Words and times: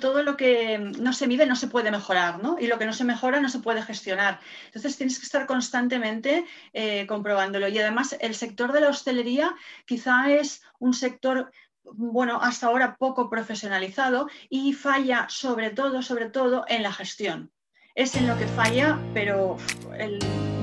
todo 0.00 0.22
lo 0.22 0.36
que 0.36 0.78
no 0.78 1.12
se 1.12 1.26
mide 1.26 1.46
no 1.46 1.56
se 1.56 1.68
puede 1.68 1.90
mejorar, 1.90 2.42
¿no? 2.42 2.56
Y 2.58 2.66
lo 2.66 2.78
que 2.78 2.86
no 2.86 2.92
se 2.92 3.04
mejora 3.04 3.40
no 3.40 3.48
se 3.48 3.60
puede 3.60 3.82
gestionar. 3.82 4.40
Entonces 4.66 4.96
tienes 4.96 5.18
que 5.18 5.26
estar 5.26 5.46
constantemente 5.46 6.44
eh, 6.72 7.06
comprobándolo. 7.06 7.68
Y 7.68 7.78
además 7.78 8.16
el 8.20 8.34
sector 8.34 8.72
de 8.72 8.80
la 8.80 8.88
hostelería 8.88 9.54
quizá 9.86 10.30
es 10.30 10.62
un 10.78 10.94
sector 10.94 11.50
bueno, 11.92 12.38
hasta 12.40 12.66
ahora 12.66 12.96
poco 12.96 13.30
profesionalizado 13.30 14.28
y 14.48 14.72
falla 14.72 15.26
sobre 15.28 15.70
todo, 15.70 16.02
sobre 16.02 16.30
todo 16.30 16.64
en 16.68 16.82
la 16.82 16.92
gestión. 16.92 17.50
Es 17.94 18.14
en 18.14 18.28
lo 18.28 18.38
que 18.38 18.46
falla, 18.46 18.98
pero 19.12 19.56
el 19.98 20.18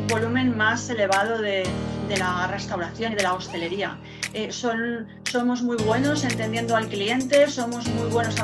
volumen 0.08 0.56
más 0.56 0.90
elevado 0.90 1.40
de, 1.40 1.68
la 2.18 2.48
restauración 2.48 3.12
y 3.12 3.16
de 3.16 3.24
la 3.24 3.34
hostelería. 3.34 3.98
Eh, 4.34 4.52
son, 4.52 5.08
somos 5.30 5.62
muy 5.62 5.76
buenos 5.76 6.24
entendiendo 6.24 6.76
al 6.76 6.88
cliente, 6.88 7.50
somos 7.50 7.86
muy 7.90 8.10
buenos 8.10 8.36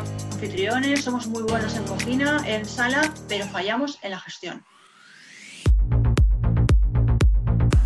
somos 1.01 1.27
muy 1.27 1.43
buenos 1.43 1.75
en 1.75 1.83
cocina, 1.83 2.41
en 2.45 2.65
sala, 2.65 3.01
pero 3.29 3.45
fallamos 3.45 3.97
en 4.01 4.11
la 4.11 4.19
gestión. 4.19 4.63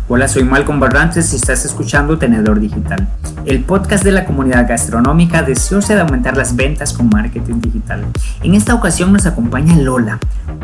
Hola, 0.08 0.26
soy 0.26 0.42
Malcolm 0.42 0.80
Barrantes 0.80 1.32
y 1.32 1.36
estás 1.36 1.64
escuchando 1.64 2.18
Tenedor 2.18 2.58
Digital, 2.58 3.06
el 3.44 3.62
podcast 3.62 4.02
de 4.02 4.10
la 4.10 4.24
comunidad 4.24 4.66
gastronómica 4.66 5.42
deseosa 5.42 5.94
de 5.94 6.00
aumentar 6.00 6.36
las 6.36 6.56
ventas 6.56 6.92
con 6.94 7.08
marketing 7.10 7.60
digital. 7.60 8.06
En 8.42 8.54
esta 8.54 8.74
ocasión 8.74 9.12
nos 9.12 9.26
acompaña 9.26 9.76
Lola, 9.76 10.18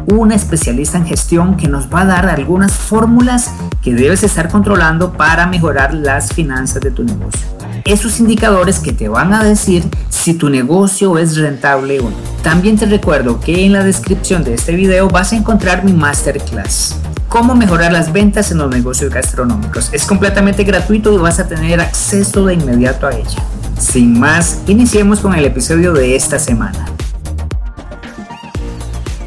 una 0.06 0.34
especialista 0.34 0.98
en 0.98 1.06
gestión 1.06 1.56
que 1.56 1.69
nos 1.69 1.92
va 1.92 2.01
a 2.01 2.06
dar 2.06 2.27
algunas 2.27 2.73
fórmulas 2.73 3.53
que 3.83 3.95
debes 3.95 4.23
estar 4.25 4.48
controlando 4.48 5.12
para 5.12 5.47
mejorar 5.47 5.95
las 5.95 6.33
finanzas 6.33 6.81
de 6.81 6.91
tu 6.91 7.05
negocio. 7.05 7.54
Esos 7.84 8.19
indicadores 8.19 8.79
que 8.80 8.93
te 8.93 9.09
van 9.09 9.34
a 9.34 9.45
decir 9.45 9.84
si 10.09 10.34
tu 10.34 10.48
negocio 10.48 11.19
es 11.19 11.37
rentable 11.37 12.01
o 12.01 12.11
no. 12.11 12.16
También 12.42 12.79
te 12.79 12.87
recuerdo 12.87 13.41
que 13.41 13.65
en 13.65 13.73
la 13.73 13.84
descripción 13.84 14.42
de 14.42 14.55
este 14.55 14.73
video 14.75 15.09
vas 15.09 15.33
a 15.33 15.37
encontrar 15.37 15.84
mi 15.84 15.92
masterclass 15.92 16.97
cómo 17.34 17.56
mejorar 17.56 17.91
las 17.91 18.12
ventas 18.12 18.53
en 18.53 18.59
los 18.59 18.70
negocios 18.70 19.12
gastronómicos. 19.12 19.92
Es 19.92 20.06
completamente 20.06 20.62
gratuito 20.62 21.12
y 21.12 21.17
vas 21.17 21.41
a 21.41 21.48
tener 21.48 21.81
acceso 21.81 22.47
de 22.47 22.55
inmediato 22.55 23.09
a 23.09 23.11
ella. 23.11 23.42
Sin 23.77 24.20
más, 24.20 24.61
iniciemos 24.69 25.19
con 25.19 25.34
el 25.34 25.44
episodio 25.44 25.92
de 25.92 26.14
esta 26.14 26.39
semana. 26.39 26.87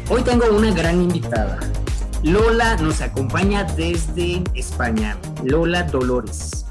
Hoy 0.08 0.22
tengo 0.22 0.46
una 0.56 0.70
gran 0.70 1.02
invitada. 1.02 1.60
Lola 2.22 2.76
nos 2.78 3.02
acompaña 3.02 3.64
desde 3.64 4.42
España. 4.54 5.18
Lola 5.44 5.82
Dolores. 5.82 6.67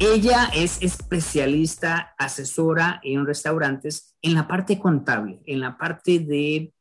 Ella 0.00 0.48
es 0.54 0.80
especialista, 0.80 2.14
asesora 2.18 3.00
en 3.02 3.26
restaurantes 3.26 4.14
en 4.22 4.34
la 4.34 4.46
parte 4.46 4.78
contable, 4.78 5.40
en 5.44 5.58
la 5.58 5.76
parte 5.76 6.20
de 6.20 6.72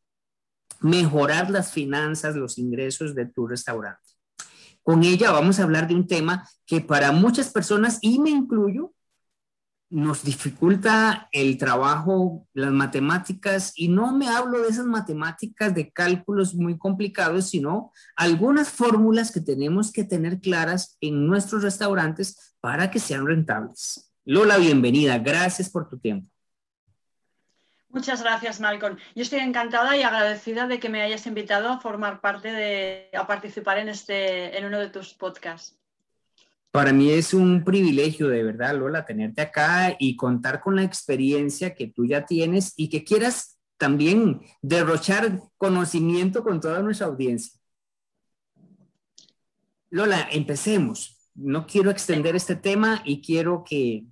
mejorar 0.81 1.49
las 1.49 1.71
finanzas, 1.71 2.35
los 2.35 2.59
ingresos 2.59 3.15
de 3.15 3.25
tu 3.25 3.47
restaurante. 3.47 4.03
Con 4.83 5.03
ella 5.03 5.31
vamos 5.31 5.59
a 5.59 5.63
hablar 5.63 5.87
de 5.87 5.95
un 5.95 6.05
tema 6.05 6.47
que 6.67 6.79
para 6.79 7.11
muchas 7.11 7.49
personas, 7.49 7.97
y 8.01 8.19
me 8.19 8.29
incluyo, 8.29 8.93
nos 9.89 10.23
dificulta 10.23 11.27
el 11.31 11.57
trabajo, 11.57 12.45
las 12.53 12.71
matemáticas, 12.71 13.73
y 13.75 13.87
no 13.87 14.15
me 14.15 14.27
hablo 14.27 14.61
de 14.61 14.69
esas 14.69 14.85
matemáticas 14.85 15.73
de 15.73 15.91
cálculos 15.91 16.53
muy 16.53 16.77
complicados, 16.77 17.49
sino 17.49 17.91
algunas 18.15 18.69
fórmulas 18.69 19.31
que 19.31 19.41
tenemos 19.41 19.91
que 19.91 20.03
tener 20.03 20.39
claras 20.39 20.97
en 21.01 21.25
nuestros 21.25 21.63
restaurantes 21.63 22.46
para 22.67 22.91
que 22.91 22.99
sean 22.99 23.25
rentables. 23.25 24.11
Lola, 24.25 24.57
bienvenida. 24.57 25.17
Gracias 25.19 25.69
por 25.69 25.87
tu 25.87 25.97
tiempo. 25.97 26.27
Muchas 27.87 28.21
gracias, 28.21 28.59
Malcolm. 28.59 28.97
Yo 29.15 29.21
estoy 29.21 29.39
encantada 29.39 29.95
y 29.95 30.03
agradecida 30.03 30.67
de 30.67 30.77
que 30.77 30.89
me 30.89 31.01
hayas 31.01 31.25
invitado 31.27 31.69
a 31.69 31.79
formar 31.79 32.19
parte 32.19 32.51
de, 32.51 33.09
a 33.17 33.25
participar 33.25 33.77
en 33.77 33.87
este, 33.87 34.57
en 34.57 34.65
uno 34.65 34.79
de 34.79 34.89
tus 34.89 35.13
podcasts. 35.13 35.79
Para 36.71 36.91
mí 36.91 37.09
es 37.09 37.33
un 37.33 37.63
privilegio, 37.63 38.27
de 38.27 38.43
verdad, 38.43 38.75
Lola, 38.75 39.05
tenerte 39.05 39.39
acá 39.39 39.95
y 39.97 40.17
contar 40.17 40.59
con 40.59 40.75
la 40.75 40.83
experiencia 40.83 41.73
que 41.73 41.87
tú 41.87 42.05
ya 42.05 42.25
tienes 42.25 42.73
y 42.75 42.89
que 42.89 43.05
quieras 43.05 43.57
también 43.77 44.41
derrochar 44.61 45.39
conocimiento 45.55 46.43
con 46.43 46.59
toda 46.59 46.81
nuestra 46.81 47.07
audiencia. 47.07 47.57
Lola, 49.89 50.27
empecemos. 50.33 51.16
No 51.37 51.65
quiero 51.65 51.89
extender 51.89 52.35
este 52.35 52.55
tema 52.55 53.01
y 53.05 53.21
quiero 53.21 53.63
que, 53.63 54.05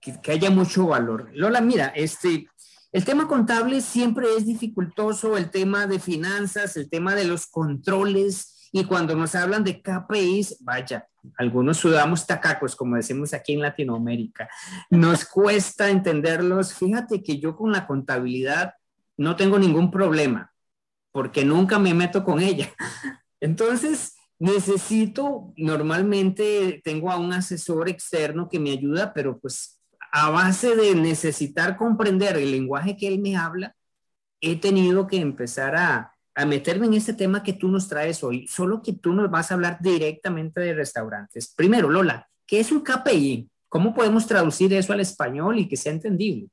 que, 0.00 0.32
haya 0.32 0.50
mucho 0.50 0.88
valor. 0.88 1.30
Lola, 1.32 1.60
mira, 1.60 1.88
este, 1.88 2.48
el 2.90 3.04
tema 3.04 3.28
contable 3.28 3.80
siempre 3.80 4.26
es 4.36 4.46
dificultoso, 4.46 5.36
el 5.36 5.50
tema 5.50 5.86
de 5.86 6.00
finanzas, 6.00 6.76
el 6.76 6.90
tema 6.90 7.14
de 7.14 7.24
los 7.24 7.46
controles, 7.46 8.70
y 8.72 8.84
cuando 8.84 9.14
nos 9.14 9.34
hablan 9.34 9.64
de 9.64 9.82
KPIs, 9.82 10.64
vaya, 10.64 11.06
algunos 11.36 11.76
sudamos 11.76 12.26
tacacos, 12.26 12.74
como 12.74 12.96
decimos 12.96 13.34
aquí 13.34 13.52
en 13.52 13.60
Latinoamérica. 13.60 14.48
Nos 14.88 15.26
cuesta 15.26 15.90
entenderlos. 15.90 16.72
Fíjate 16.72 17.22
que 17.22 17.38
yo 17.38 17.54
con 17.54 17.70
la 17.70 17.86
contabilidad 17.86 18.72
no 19.18 19.36
tengo 19.36 19.58
ningún 19.58 19.90
problema, 19.90 20.54
porque 21.12 21.44
nunca 21.44 21.78
me 21.78 21.92
meto 21.92 22.24
con 22.24 22.40
ella. 22.40 22.70
Entonces, 23.40 24.11
necesito, 24.42 25.54
normalmente 25.56 26.80
tengo 26.82 27.12
a 27.12 27.16
un 27.16 27.32
asesor 27.32 27.88
externo 27.88 28.48
que 28.48 28.58
me 28.58 28.72
ayuda, 28.72 29.14
pero 29.14 29.38
pues 29.38 29.80
a 30.10 30.30
base 30.30 30.74
de 30.74 30.96
necesitar 30.96 31.76
comprender 31.76 32.36
el 32.36 32.50
lenguaje 32.50 32.96
que 32.96 33.06
él 33.06 33.20
me 33.20 33.36
habla, 33.36 33.76
he 34.40 34.56
tenido 34.56 35.06
que 35.06 35.18
empezar 35.18 35.76
a, 35.76 36.08
meterme 36.44 36.86
en 36.86 36.94
este 36.94 37.12
tema 37.12 37.44
que 37.44 37.52
tú 37.52 37.68
nos 37.68 37.88
traes 37.88 38.24
hoy, 38.24 38.48
solo 38.48 38.82
que 38.82 38.94
tú 38.94 39.12
nos 39.12 39.30
vas 39.30 39.50
a 39.50 39.54
hablar 39.54 39.78
directamente 39.80 40.60
de 40.60 40.74
restaurantes. 40.74 41.54
Primero, 41.54 41.88
Lola, 41.88 42.26
¿qué 42.44 42.58
es 42.58 42.72
un 42.72 42.80
KPI? 42.80 43.48
¿Cómo 43.68 43.94
podemos 43.94 44.26
traducir 44.26 44.72
eso 44.72 44.92
al 44.92 45.00
español 45.00 45.58
y 45.60 45.68
que 45.68 45.76
sea 45.76 45.92
entendible? 45.92 46.48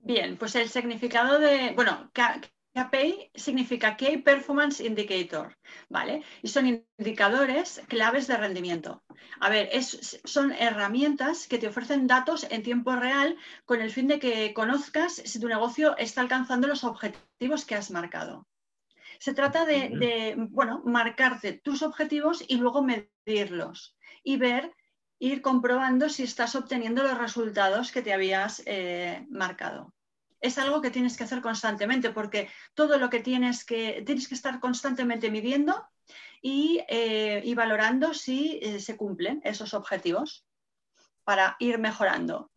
Bien, 0.00 0.36
pues 0.36 0.56
el 0.56 0.68
significado 0.68 1.38
de, 1.38 1.72
bueno, 1.74 2.10
KPI 2.74 3.30
significa 3.34 3.96
Key 3.96 4.18
Performance 4.18 4.80
Indicator, 4.80 5.56
¿vale? 5.90 6.22
Y 6.42 6.48
son 6.48 6.84
indicadores 6.98 7.82
claves 7.88 8.26
de 8.26 8.36
rendimiento. 8.38 9.02
A 9.40 9.50
ver, 9.50 9.68
son 10.24 10.52
herramientas 10.52 11.46
que 11.46 11.58
te 11.58 11.68
ofrecen 11.68 12.06
datos 12.06 12.46
en 12.50 12.62
tiempo 12.62 12.96
real 12.96 13.36
con 13.66 13.82
el 13.82 13.90
fin 13.90 14.08
de 14.08 14.18
que 14.18 14.54
conozcas 14.54 15.14
si 15.14 15.38
tu 15.38 15.48
negocio 15.48 15.96
está 15.98 16.22
alcanzando 16.22 16.66
los 16.66 16.84
objetivos 16.84 17.66
que 17.66 17.74
has 17.74 17.90
marcado. 17.90 18.48
Se 19.18 19.34
trata 19.34 19.66
de, 19.66 20.34
bueno, 20.50 20.82
marcarte 20.84 21.52
tus 21.52 21.82
objetivos 21.82 22.42
y 22.48 22.56
luego 22.56 22.82
medirlos 22.82 23.96
y 24.24 24.36
ver, 24.36 24.74
ir 25.18 25.42
comprobando 25.42 26.08
si 26.08 26.22
estás 26.22 26.56
obteniendo 26.56 27.02
los 27.02 27.18
resultados 27.18 27.92
que 27.92 28.02
te 28.02 28.12
habías 28.12 28.62
eh, 28.66 29.26
marcado 29.30 29.94
es 30.42 30.58
algo 30.58 30.82
que 30.82 30.90
tienes 30.90 31.16
que 31.16 31.24
hacer 31.24 31.40
constantemente 31.40 32.10
porque 32.10 32.48
todo 32.74 32.98
lo 32.98 33.08
que 33.08 33.20
tienes 33.20 33.64
que, 33.64 34.02
tienes 34.04 34.28
que 34.28 34.34
estar 34.34 34.60
constantemente 34.60 35.30
midiendo 35.30 35.86
y, 36.42 36.80
eh, 36.88 37.52
valorando 37.56 38.12
si 38.12 38.58
eh, 38.60 38.80
se 38.80 38.96
cumplen 38.96 39.40
esos 39.44 39.72
objetivos 39.72 40.44
para 41.24 41.56
ir 41.60 41.78
mejorando. 41.78 42.50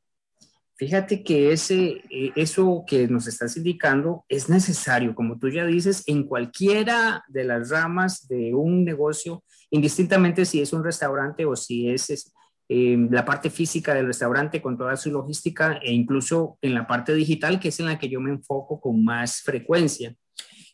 Fíjate 0.77 1.23
que 1.23 1.53
ese, 1.53 2.01
eh, 2.09 2.33
eso 2.35 2.83
que 2.85 3.07
nos 3.07 3.27
estás 3.27 3.55
indicando 3.55 4.25
es 4.27 4.49
necesario, 4.49 5.15
como 5.15 5.39
tú 5.39 5.47
ya 5.47 5.65
dices, 5.65 6.03
en 6.07 6.27
cualquiera 6.27 7.23
de 7.29 7.45
las 7.45 7.69
ramas 7.69 8.27
de 8.27 8.53
un 8.53 8.83
negocio, 8.83 9.43
indistintamente 9.69 10.43
si 10.43 10.61
es 10.61 10.73
un 10.73 10.83
restaurante 10.83 11.45
o 11.45 11.55
si 11.55 11.89
es 11.89 12.33
la 12.67 13.25
parte 13.25 13.49
física 13.49 13.93
del 13.93 14.07
restaurante 14.07 14.61
con 14.61 14.77
toda 14.77 14.95
su 14.97 15.11
logística 15.11 15.79
e 15.83 15.93
incluso 15.93 16.57
en 16.61 16.73
la 16.73 16.87
parte 16.87 17.13
digital, 17.13 17.59
que 17.59 17.69
es 17.69 17.79
en 17.79 17.85
la 17.85 17.99
que 17.99 18.09
yo 18.09 18.19
me 18.19 18.31
enfoco 18.31 18.79
con 18.79 19.03
más 19.03 19.41
frecuencia. 19.41 20.15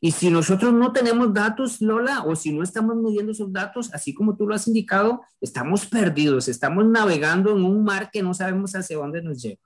Y 0.04 0.12
si 0.12 0.32
nosotros 0.32 0.74
no 0.74 0.92
tenemos 0.94 1.32
datos, 1.32 1.80
Lola, 1.80 2.24
o 2.24 2.36
si 2.36 2.52
no 2.52 2.64
estamos 2.64 2.96
midiendo 2.96 3.34
esos 3.34 3.54
datos, 3.54 3.94
así 3.94 4.16
como 4.16 4.36
tú 4.36 4.48
lo 4.48 4.56
has 4.56 4.68
indicado, 4.68 5.22
estamos 5.40 5.86
perdidos, 5.86 6.48
estamos 6.48 6.86
navegando 6.88 7.56
en 7.56 7.64
un 7.64 7.84
mar 7.84 8.10
que 8.12 8.24
no 8.24 8.34
sabemos 8.34 8.74
hacia 8.74 8.98
dónde 8.98 9.22
nos 9.22 9.40
lleva. 9.42 9.62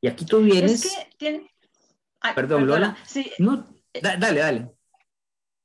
Y 0.00 0.06
aquí 0.06 0.24
tú 0.24 0.40
vienes... 0.40 0.88
Perdón, 2.34 2.66
Lola. 2.66 2.96
Sí. 3.04 3.30
No, 3.38 3.66
dale, 4.00 4.38
dale. 4.38 4.70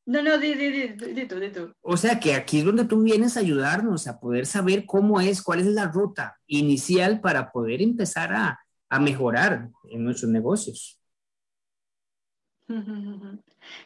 No, 0.10 0.24
no, 0.24 0.40
di, 0.40 0.56
di, 0.56 0.72
di, 0.72 1.28
tú, 1.28 1.40
di 1.40 1.52
tú. 1.52 1.72
O 1.82 1.96
sea 1.96 2.20
que 2.20 2.34
aquí 2.34 2.58
es 2.58 2.66
donde 2.66 2.84
tú 2.86 3.04
vienes 3.04 3.38
a 3.38 3.42
ayudarnos 3.42 4.08
a 4.08 4.20
poder 4.20 4.48
saber 4.48 4.88
cómo 4.88 5.22
es, 5.22 5.44
cuál 5.44 5.60
es 5.60 5.68
la 5.68 5.86
ruta 5.86 6.36
inicial 6.48 7.22
para 7.22 7.52
poder 7.52 7.84
empezar 7.84 8.34
a, 8.34 8.60
a 8.90 9.00
mejorar 9.00 9.70
en 9.92 10.04
nuestros 10.04 10.32
negocios. 10.32 11.00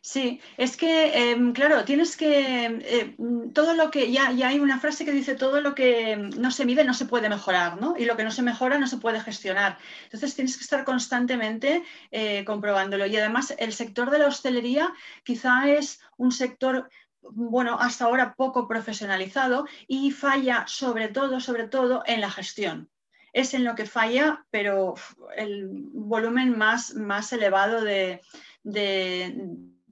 Sí, 0.01 0.41
es 0.57 0.77
que, 0.77 1.31
em, 1.31 1.53
claro, 1.53 1.83
tienes 1.85 2.17
que, 2.17 2.65
eh, 2.65 3.15
todo 3.53 3.73
lo 3.73 3.91
que, 3.91 4.11
ya, 4.11 4.31
ya 4.31 4.49
hay 4.49 4.59
una 4.59 4.79
frase 4.79 5.05
que 5.05 5.11
dice, 5.11 5.35
todo 5.35 5.61
lo 5.61 5.75
que 5.75 6.17
no 6.37 6.51
se 6.51 6.65
mide 6.65 6.83
no 6.83 6.93
se 6.93 7.05
puede 7.05 7.29
mejorar, 7.29 7.79
¿no? 7.81 7.95
Y 7.97 8.05
lo 8.05 8.17
que 8.17 8.23
no 8.23 8.31
se 8.31 8.41
mejora 8.41 8.77
no 8.77 8.87
se 8.87 8.97
puede 8.97 9.19
gestionar. 9.21 9.77
Entonces 10.05 10.35
tienes 10.35 10.57
que 10.57 10.63
estar 10.63 10.83
constantemente 10.83 11.83
eh, 12.11 12.43
comprobándolo. 12.45 13.05
Y 13.05 13.17
además 13.17 13.53
el 13.57 13.73
sector 13.73 14.09
de 14.11 14.19
la 14.19 14.27
hostelería 14.27 14.93
quizá 15.23 15.69
es 15.69 16.01
un 16.17 16.31
sector 16.31 16.89
bueno, 17.21 17.79
hasta 17.79 18.05
ahora 18.05 18.35
poco 18.35 18.67
profesionalizado 18.67 19.65
y 19.87 20.11
falla 20.11 20.65
sobre 20.67 21.07
todo, 21.07 21.39
sobre 21.39 21.67
todo 21.69 22.03
en 22.05 22.19
la 22.19 22.29
gestión 22.29 22.89
es 23.33 23.55
en 23.55 23.63
lo 23.63 23.75
que 23.75 23.87
falla, 23.87 24.45
pero 24.51 24.93
el 25.35 25.67
volumen 25.67 26.55
más, 26.55 26.93
más 26.93 27.33
elevado 27.33 27.81
de, 27.81 28.21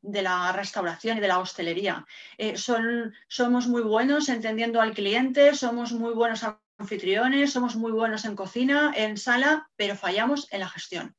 la 0.01 0.51
restauración 0.51 1.17
y 1.17 1.21
de 1.21 1.27
la 1.27 1.39
hostelería. 1.39 2.05
Eh, 2.37 2.57
son, 2.57 3.13
somos 3.27 3.67
muy 3.67 3.81
buenos 3.81 4.29
entendiendo 4.29 4.81
al 4.81 4.93
cliente, 4.93 5.53
somos 5.55 5.91
muy 5.91 6.13
buenos 6.13 6.43
anfitriones, 6.77 7.53
somos 7.53 7.75
muy 7.75 7.91
buenos 7.91 8.25
en 8.25 8.35
cocina, 8.35 8.93
en 8.95 9.17
sala, 9.17 9.69
pero 9.75 9.95
fallamos 9.95 10.47
en 10.51 10.61
la 10.61 10.69
gestión. 10.69 11.15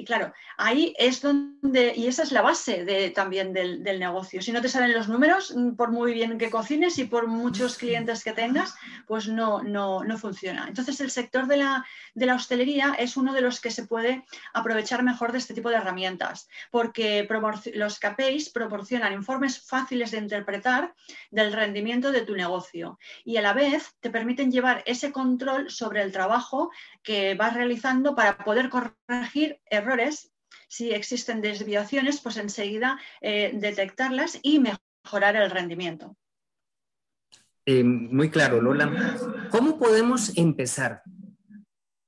Y 0.00 0.04
claro, 0.06 0.32
ahí 0.56 0.94
es 0.98 1.20
donde, 1.20 1.92
y 1.94 2.06
esa 2.06 2.22
es 2.22 2.32
la 2.32 2.40
base 2.40 2.86
de, 2.86 3.10
también 3.10 3.52
del, 3.52 3.82
negocio. 4.00 4.40
Si 4.40 4.50
no 4.50 4.62
te 4.62 4.68
salen 4.70 4.94
los 4.94 5.08
números, 5.10 5.54
mm, 5.54 5.72
por 5.74 5.90
muy 5.90 6.14
bien 6.14 6.38
que 6.38 6.48
cocines 6.48 6.96
y 6.98 7.04
por 7.04 7.26
muchos 7.26 7.76
clientes 7.76 8.24
que 8.24 8.32
tengas, 8.32 8.74
pues 9.06 9.28
no, 9.28 9.62
no, 9.62 10.02
no 10.02 10.16
funciona. 10.16 10.64
Entonces, 10.66 10.98
el 11.02 11.10
sector 11.10 11.46
de 11.46 11.58
la, 11.58 11.84
de 12.14 12.24
la 12.24 12.36
hostelería 12.36 12.96
es 12.98 13.18
uno 13.18 13.34
de 13.34 13.42
los 13.42 13.60
que 13.60 13.70
se 13.70 13.86
puede 13.86 14.24
aprovechar 14.54 15.02
mejor 15.02 15.32
de 15.32 15.38
este 15.38 15.52
tipo 15.52 15.68
de 15.68 15.76
herramientas, 15.76 16.48
porque 16.70 17.28
los 17.74 17.98
KPIs 17.98 18.48
proporcionan 18.48 19.12
informes 19.12 19.60
fáciles 19.60 20.12
de 20.12 20.18
interpretar 20.18 20.94
del 21.30 21.52
rendimiento 21.52 22.10
de 22.10 22.22
tu 22.22 22.34
negocio 22.34 22.98
y 23.22 23.36
a 23.36 23.42
la 23.42 23.52
vez 23.52 23.94
te 24.00 24.08
permiten 24.08 24.50
llevar 24.50 24.82
ese 24.86 25.12
control 25.12 25.70
sobre 25.70 26.00
el 26.00 26.10
trabajo 26.10 26.70
que 27.02 27.34
vas 27.34 27.52
realizando 27.52 28.14
para 28.14 28.38
poder 28.38 28.70
corregir 28.70 29.60
errores. 29.66 29.89
Si 30.68 30.92
existen 30.92 31.40
desviaciones, 31.40 32.20
pues 32.20 32.36
enseguida 32.36 32.98
eh, 33.20 33.52
detectarlas 33.54 34.38
y 34.42 34.60
mejorar 34.60 35.36
el 35.36 35.50
rendimiento. 35.50 36.16
Eh, 37.66 37.84
muy 37.84 38.30
claro, 38.30 38.60
Lola. 38.60 39.16
¿Cómo 39.50 39.78
podemos 39.78 40.36
empezar? 40.36 41.02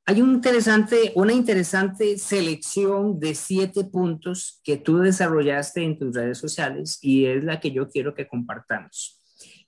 Hay 0.04 0.20
un 0.20 0.34
interesante, 0.34 1.12
una 1.14 1.32
interesante 1.32 2.18
selección 2.18 3.20
de 3.20 3.34
siete 3.36 3.84
puntos 3.84 4.60
que 4.64 4.76
tú 4.76 4.98
desarrollaste 4.98 5.82
en 5.84 5.96
tus 5.98 6.14
redes 6.14 6.38
sociales 6.38 6.98
y 7.00 7.26
es 7.26 7.44
la 7.44 7.60
que 7.60 7.70
yo 7.70 7.88
quiero 7.88 8.14
que 8.14 8.26
compartamos. 8.26 9.20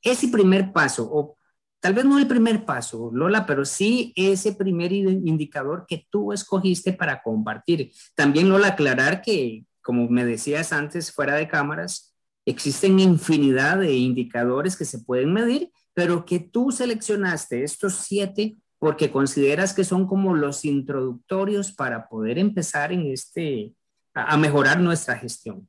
Ese 0.02 0.28
primer 0.28 0.72
paso, 0.72 1.08
o 1.10 1.38
tal 1.84 1.92
vez 1.92 2.06
no 2.06 2.18
el 2.18 2.26
primer 2.26 2.64
paso, 2.64 3.10
Lola, 3.12 3.44
pero 3.44 3.66
sí 3.66 4.14
ese 4.16 4.54
primer 4.54 4.90
indicador 4.90 5.84
que 5.86 6.06
tú 6.08 6.32
escogiste 6.32 6.94
para 6.94 7.20
compartir. 7.20 7.92
También, 8.14 8.48
Lola, 8.48 8.68
aclarar 8.68 9.20
que, 9.20 9.66
como 9.82 10.08
me 10.08 10.24
decías 10.24 10.72
antes, 10.72 11.12
fuera 11.12 11.34
de 11.34 11.46
cámaras, 11.46 12.14
existen 12.46 12.98
infinidad 13.00 13.80
de 13.80 13.92
indicadores 13.92 14.78
que 14.78 14.86
se 14.86 15.00
pueden 15.00 15.34
medir, 15.34 15.72
pero 15.92 16.24
que 16.24 16.38
tú 16.38 16.72
seleccionaste 16.72 17.64
estos 17.64 17.96
siete 17.96 18.56
porque 18.78 19.10
consideras 19.10 19.74
que 19.74 19.84
son 19.84 20.06
como 20.06 20.34
los 20.34 20.64
introductorios 20.64 21.70
para 21.70 22.08
poder 22.08 22.38
empezar 22.38 22.92
en 22.92 23.12
este, 23.12 23.74
a 24.14 24.38
mejorar 24.38 24.80
nuestra 24.80 25.18
gestión. 25.18 25.68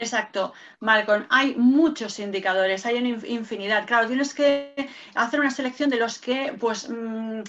Exacto, 0.00 0.54
Malcolm. 0.80 1.26
Hay 1.28 1.54
muchos 1.56 2.18
indicadores, 2.20 2.86
hay 2.86 2.96
una 2.96 3.08
infinidad. 3.26 3.86
Claro, 3.86 4.08
tienes 4.08 4.32
que 4.34 4.74
hacer 5.14 5.40
una 5.40 5.50
selección 5.50 5.90
de 5.90 5.98
los 5.98 6.18
que, 6.18 6.54
pues, 6.58 6.88
mm, 6.88 7.42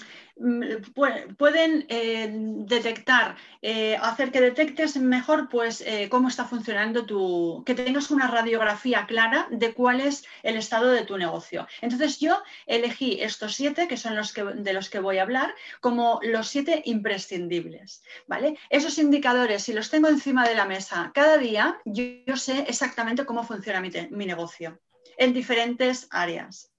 pueden 1.36 1.86
eh, 1.88 2.28
detectar, 2.32 3.36
eh, 3.60 3.96
hacer 4.00 4.30
que 4.30 4.40
detectes 4.40 4.96
mejor 4.96 5.48
pues, 5.48 5.80
eh, 5.82 6.08
cómo 6.10 6.28
está 6.28 6.44
funcionando 6.44 7.06
tu, 7.06 7.62
que 7.64 7.74
tengas 7.74 8.10
una 8.10 8.28
radiografía 8.28 9.06
clara 9.06 9.48
de 9.50 9.74
cuál 9.74 10.00
es 10.00 10.24
el 10.42 10.56
estado 10.56 10.90
de 10.90 11.04
tu 11.04 11.16
negocio. 11.16 11.66
Entonces 11.80 12.18
yo 12.18 12.42
elegí 12.66 13.20
estos 13.20 13.54
siete, 13.54 13.88
que 13.88 13.96
son 13.96 14.16
los 14.16 14.32
que, 14.32 14.42
de 14.44 14.72
los 14.72 14.90
que 14.90 15.00
voy 15.00 15.18
a 15.18 15.22
hablar, 15.22 15.54
como 15.80 16.20
los 16.22 16.48
siete 16.48 16.82
imprescindibles. 16.86 18.02
¿vale? 18.26 18.58
Esos 18.70 18.98
indicadores, 18.98 19.62
si 19.62 19.72
los 19.72 19.90
tengo 19.90 20.08
encima 20.08 20.48
de 20.48 20.54
la 20.54 20.64
mesa 20.64 21.10
cada 21.14 21.38
día, 21.38 21.78
yo, 21.84 22.36
sé 22.36 22.64
exactamente 22.66 23.24
cómo 23.24 23.44
funciona 23.44 23.80
mi 23.80 24.26
negocio 24.26 24.80
en 25.16 25.32
diferentes 25.32 26.08
áreas. 26.10 26.71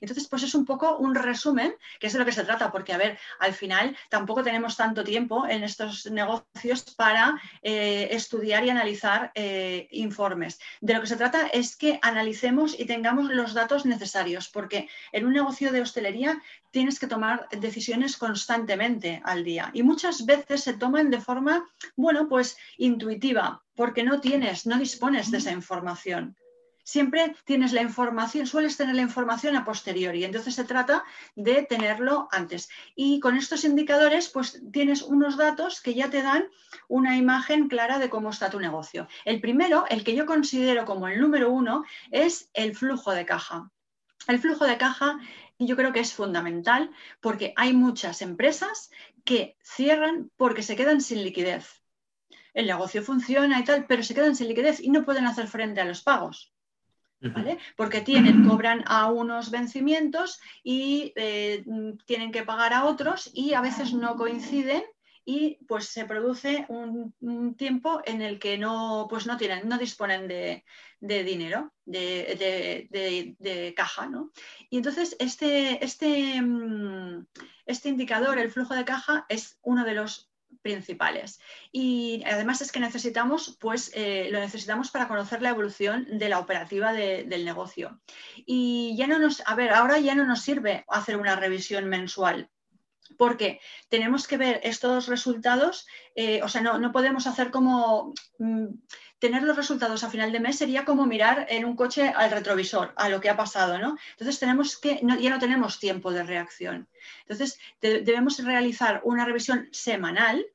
Entonces, 0.00 0.28
pues 0.28 0.42
es 0.42 0.54
un 0.54 0.64
poco 0.64 0.96
un 0.96 1.14
resumen, 1.14 1.74
que 1.98 2.06
es 2.06 2.12
de 2.12 2.18
lo 2.18 2.24
que 2.24 2.32
se 2.32 2.44
trata, 2.44 2.70
porque, 2.70 2.92
a 2.92 2.98
ver, 2.98 3.18
al 3.40 3.52
final 3.52 3.96
tampoco 4.08 4.42
tenemos 4.42 4.76
tanto 4.76 5.04
tiempo 5.04 5.46
en 5.46 5.64
estos 5.64 6.06
negocios 6.06 6.94
para 6.96 7.40
eh, 7.62 8.08
estudiar 8.10 8.64
y 8.64 8.70
analizar 8.70 9.32
eh, 9.34 9.88
informes. 9.92 10.58
De 10.80 10.94
lo 10.94 11.00
que 11.00 11.06
se 11.06 11.16
trata 11.16 11.46
es 11.48 11.76
que 11.76 11.98
analicemos 12.02 12.78
y 12.78 12.86
tengamos 12.86 13.30
los 13.30 13.54
datos 13.54 13.86
necesarios, 13.86 14.48
porque 14.48 14.88
en 15.12 15.26
un 15.26 15.32
negocio 15.32 15.72
de 15.72 15.80
hostelería 15.80 16.42
tienes 16.70 16.98
que 16.98 17.06
tomar 17.06 17.48
decisiones 17.50 18.16
constantemente 18.16 19.22
al 19.24 19.42
día 19.44 19.70
y 19.72 19.82
muchas 19.82 20.26
veces 20.26 20.62
se 20.62 20.74
toman 20.74 21.10
de 21.10 21.20
forma, 21.20 21.66
bueno, 21.96 22.28
pues 22.28 22.56
intuitiva, 22.76 23.62
porque 23.74 24.02
no 24.02 24.20
tienes, 24.20 24.66
no 24.66 24.78
dispones 24.78 25.30
de 25.30 25.38
esa 25.38 25.52
información 25.52 26.36
siempre 26.88 27.36
tienes 27.44 27.74
la 27.74 27.82
información, 27.82 28.46
sueles 28.46 28.78
tener 28.78 28.94
la 28.94 29.02
información 29.02 29.54
a 29.56 29.64
posteriori, 29.66 30.24
entonces 30.24 30.54
se 30.54 30.64
trata 30.64 31.04
de 31.36 31.62
tenerlo 31.64 32.28
antes. 32.32 32.70
Y 32.96 33.20
con 33.20 33.36
estos 33.36 33.64
indicadores, 33.64 34.30
pues 34.30 34.62
tienes 34.72 35.02
unos 35.02 35.36
datos 35.36 35.82
que 35.82 35.92
ya 35.92 36.08
te 36.08 36.22
dan 36.22 36.48
una 36.88 37.18
imagen 37.18 37.68
clara 37.68 37.98
de 37.98 38.08
cómo 38.08 38.30
está 38.30 38.48
tu 38.48 38.58
negocio. 38.58 39.06
El 39.26 39.42
primero, 39.42 39.84
el 39.90 40.02
que 40.02 40.14
yo 40.14 40.24
considero 40.24 40.86
como 40.86 41.08
el 41.08 41.20
número 41.20 41.50
uno, 41.50 41.84
es 42.10 42.48
el 42.54 42.74
flujo 42.74 43.12
de 43.12 43.26
caja. 43.26 43.70
El 44.26 44.38
flujo 44.38 44.64
de 44.64 44.78
caja 44.78 45.18
yo 45.58 45.76
creo 45.76 45.92
que 45.92 46.00
es 46.00 46.14
fundamental 46.14 46.90
porque 47.20 47.52
hay 47.56 47.74
muchas 47.74 48.22
empresas 48.22 48.90
que 49.24 49.58
cierran 49.62 50.30
porque 50.38 50.62
se 50.62 50.74
quedan 50.74 51.02
sin 51.02 51.22
liquidez. 51.22 51.82
El 52.54 52.66
negocio 52.66 53.02
funciona 53.02 53.60
y 53.60 53.64
tal, 53.64 53.84
pero 53.86 54.02
se 54.02 54.14
quedan 54.14 54.34
sin 54.34 54.48
liquidez 54.48 54.80
y 54.80 54.88
no 54.88 55.04
pueden 55.04 55.26
hacer 55.26 55.48
frente 55.48 55.82
a 55.82 55.84
los 55.84 56.02
pagos. 56.02 56.54
Porque 57.76 58.00
tienen, 58.00 58.46
cobran 58.48 58.84
a 58.86 59.10
unos 59.10 59.50
vencimientos 59.50 60.40
y 60.62 61.12
eh, 61.16 61.64
tienen 62.06 62.30
que 62.30 62.44
pagar 62.44 62.72
a 62.72 62.84
otros 62.84 63.30
y 63.34 63.54
a 63.54 63.60
veces 63.60 63.92
no 63.92 64.16
coinciden 64.16 64.84
y 65.30 65.58
pues 65.66 65.88
se 65.88 66.06
produce 66.06 66.64
un, 66.70 67.54
tiempo 67.56 68.00
en 68.06 68.22
el 68.22 68.38
que 68.38 68.56
no, 68.56 69.08
pues 69.10 69.26
no 69.26 69.36
tienen, 69.36 69.68
no 69.68 69.76
disponen 69.76 70.26
de, 70.26 70.64
dinero, 71.00 71.74
de, 71.84 73.74
caja, 73.76 74.06
¿no? 74.06 74.32
Y 74.70 74.78
entonces 74.78 75.16
este, 75.18 75.84
este, 75.84 76.40
mm, 76.40 77.26
este 77.66 77.90
indicador, 77.90 78.38
el 78.38 78.50
flujo 78.50 78.74
de 78.74 78.86
caja, 78.86 79.26
es 79.28 79.58
uno 79.60 79.84
de 79.84 79.92
los 79.92 80.30
principales. 80.62 81.40
Y 81.72 82.22
además 82.26 82.60
es 82.60 82.72
que 82.72 82.80
necesitamos, 82.80 83.56
pues 83.60 83.90
eh, 83.94 84.28
lo 84.30 84.40
necesitamos 84.40 84.90
para 84.90 85.08
conocer 85.08 85.42
la 85.42 85.50
evolución 85.50 86.06
de 86.18 86.28
la 86.28 86.38
operativa 86.38 86.92
del 86.92 87.44
negocio. 87.44 88.00
Y 88.46 88.94
ya 88.96 89.06
no 89.06 89.18
nos, 89.18 89.42
a 89.46 89.54
ver, 89.54 89.72
ahora 89.72 89.98
ya 89.98 90.14
no 90.14 90.24
nos 90.24 90.42
sirve 90.42 90.84
hacer 90.88 91.16
una 91.16 91.36
revisión 91.36 91.86
mensual. 91.86 92.50
Porque 93.16 93.60
tenemos 93.88 94.28
que 94.28 94.36
ver 94.36 94.60
estos 94.62 95.08
resultados, 95.08 95.86
eh, 96.14 96.42
o 96.42 96.48
sea, 96.48 96.60
no, 96.60 96.92
podemos 96.92 97.26
hacer 97.26 97.50
como 97.50 98.12
mm, 98.38 98.66
tener 99.18 99.42
los 99.42 99.56
resultados 99.56 100.04
a 100.04 100.10
final 100.10 100.32
de 100.32 100.40
mes 100.40 100.58
sería 100.58 100.84
como 100.84 101.06
mirar 101.06 101.46
en 101.48 101.64
un 101.64 101.76
coche 101.76 102.08
al 102.08 102.30
retrovisor, 102.30 102.92
a 102.96 103.08
lo 103.08 103.20
que 103.20 103.30
ha 103.30 103.36
pasado, 103.36 103.78
¿no? 103.78 103.96
Entonces 104.12 104.38
tenemos 104.38 104.76
que, 104.76 105.00
ya 105.20 105.30
no 105.30 105.38
tenemos 105.38 105.78
tiempo 105.78 106.12
de 106.12 106.22
reacción. 106.22 106.88
Entonces 107.22 107.58
debemos 107.80 108.38
realizar 108.44 109.00
una 109.04 109.24
revisión 109.24 109.68
semanal 109.72 110.46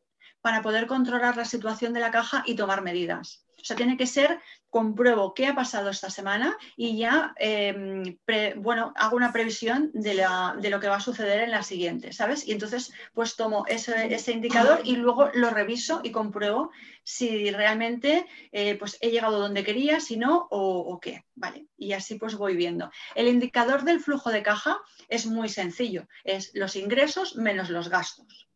para 0.41 0.61
poder 0.61 0.87
controlar 0.87 1.37
la 1.37 1.45
situación 1.45 1.93
de 1.93 2.01
la 2.01 2.11
caja 2.11 2.43
y 2.45 2.55
tomar 2.55 2.81
medidas. 2.81 3.45
O 3.61 3.65
sea, 3.65 3.77
tiene 3.77 3.95
que 3.95 4.07
ser, 4.07 4.41
compruebo 4.73 5.35
qué 5.35 5.45
ha 5.45 5.53
pasado 5.53 5.91
esta 5.91 6.09
semana 6.09 6.57
y 6.75 6.97
ya, 6.97 7.35
em, 7.37 8.17
bueno, 8.55 8.91
hago 8.95 9.15
una 9.15 9.31
previsión 9.31 9.91
de, 9.93 10.15
lo 10.15 10.79
que 10.79 10.89
va 10.89 10.95
a 10.95 10.99
suceder 10.99 11.41
en 11.41 11.51
la 11.51 11.61
siguiente, 11.61 12.11
¿sabes? 12.11 12.47
Y 12.47 12.53
entonces, 12.53 12.91
pues 13.13 13.35
tomo 13.35 13.65
ese, 13.67 14.31
indicador 14.31 14.81
y 14.83 14.95
luego 14.95 15.29
lo 15.35 15.51
reviso 15.51 16.01
y 16.03 16.09
compruebo 16.09 16.71
si 17.03 17.51
realmente 17.51 18.25
eh, 18.51 18.75
pues 18.79 18.97
he 18.99 19.11
llegado 19.11 19.37
donde 19.37 19.63
quería, 19.63 19.99
si 19.99 20.17
no, 20.17 20.47
o, 20.49 20.79
o, 20.79 20.99
qué, 20.99 21.23
¿vale? 21.35 21.67
Y 21.77 21.93
así 21.93 22.15
pues 22.15 22.33
voy 22.33 22.55
viendo. 22.55 22.89
El 23.13 23.27
indicador 23.27 23.83
del 23.83 23.99
flujo 23.99 24.31
de 24.31 24.41
caja 24.41 24.79
es 25.07 25.27
muy 25.27 25.49
sencillo, 25.49 26.07
es 26.23 26.49
los 26.55 26.75
ingresos 26.75 27.35
menos 27.35 27.69
los 27.69 27.89
gastos 27.89 28.47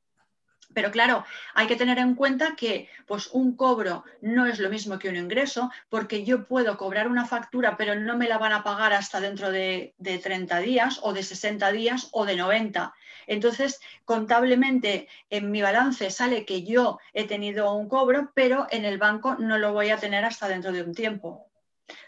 Pero 0.78 0.92
claro, 0.92 1.26
hay 1.56 1.66
que 1.66 1.76
tener 1.76 1.98
en 1.98 2.14
cuenta 2.14 2.56
que 2.56 2.88
pues, 3.08 3.32
un 3.32 3.56
cobro 3.56 4.04
no 4.22 4.46
es 4.46 4.60
lo 4.60 4.70
mismo 4.70 5.00
que 5.00 5.10
un 5.10 5.16
ingreso, 5.16 5.72
porque 5.90 6.24
yo 6.24 6.46
puedo 6.46 6.78
cobrar 6.78 7.08
una 7.08 7.26
factura, 7.26 7.78
pero 7.78 7.96
no 7.96 8.16
me 8.16 8.30
la 8.30 8.38
van 8.38 8.54
a 8.54 8.62
pagar 8.62 8.94
hasta 8.94 9.20
dentro 9.20 9.50
de, 9.50 9.96
de 9.98 10.20
30 10.20 10.60
días 10.60 11.00
o 11.02 11.14
de 11.14 11.24
60 11.24 11.72
días 11.72 12.10
o 12.12 12.28
de 12.28 12.36
90. 12.36 12.94
Entonces, 13.26 13.80
contablemente 14.06 15.08
en 15.32 15.50
mi 15.50 15.64
balance 15.64 16.12
sale 16.12 16.46
que 16.46 16.62
yo 16.62 17.00
he 17.12 17.26
tenido 17.26 17.74
un 17.74 17.90
cobro, 17.90 18.32
pero 18.36 18.68
en 18.70 18.86
el 18.86 19.00
banco 19.00 19.34
no 19.34 19.58
lo 19.58 19.74
voy 19.74 19.90
a 19.90 19.98
tener 19.98 20.26
hasta 20.26 20.48
dentro 20.48 20.72
de 20.72 20.84
un 20.84 20.94
tiempo. 20.94 21.47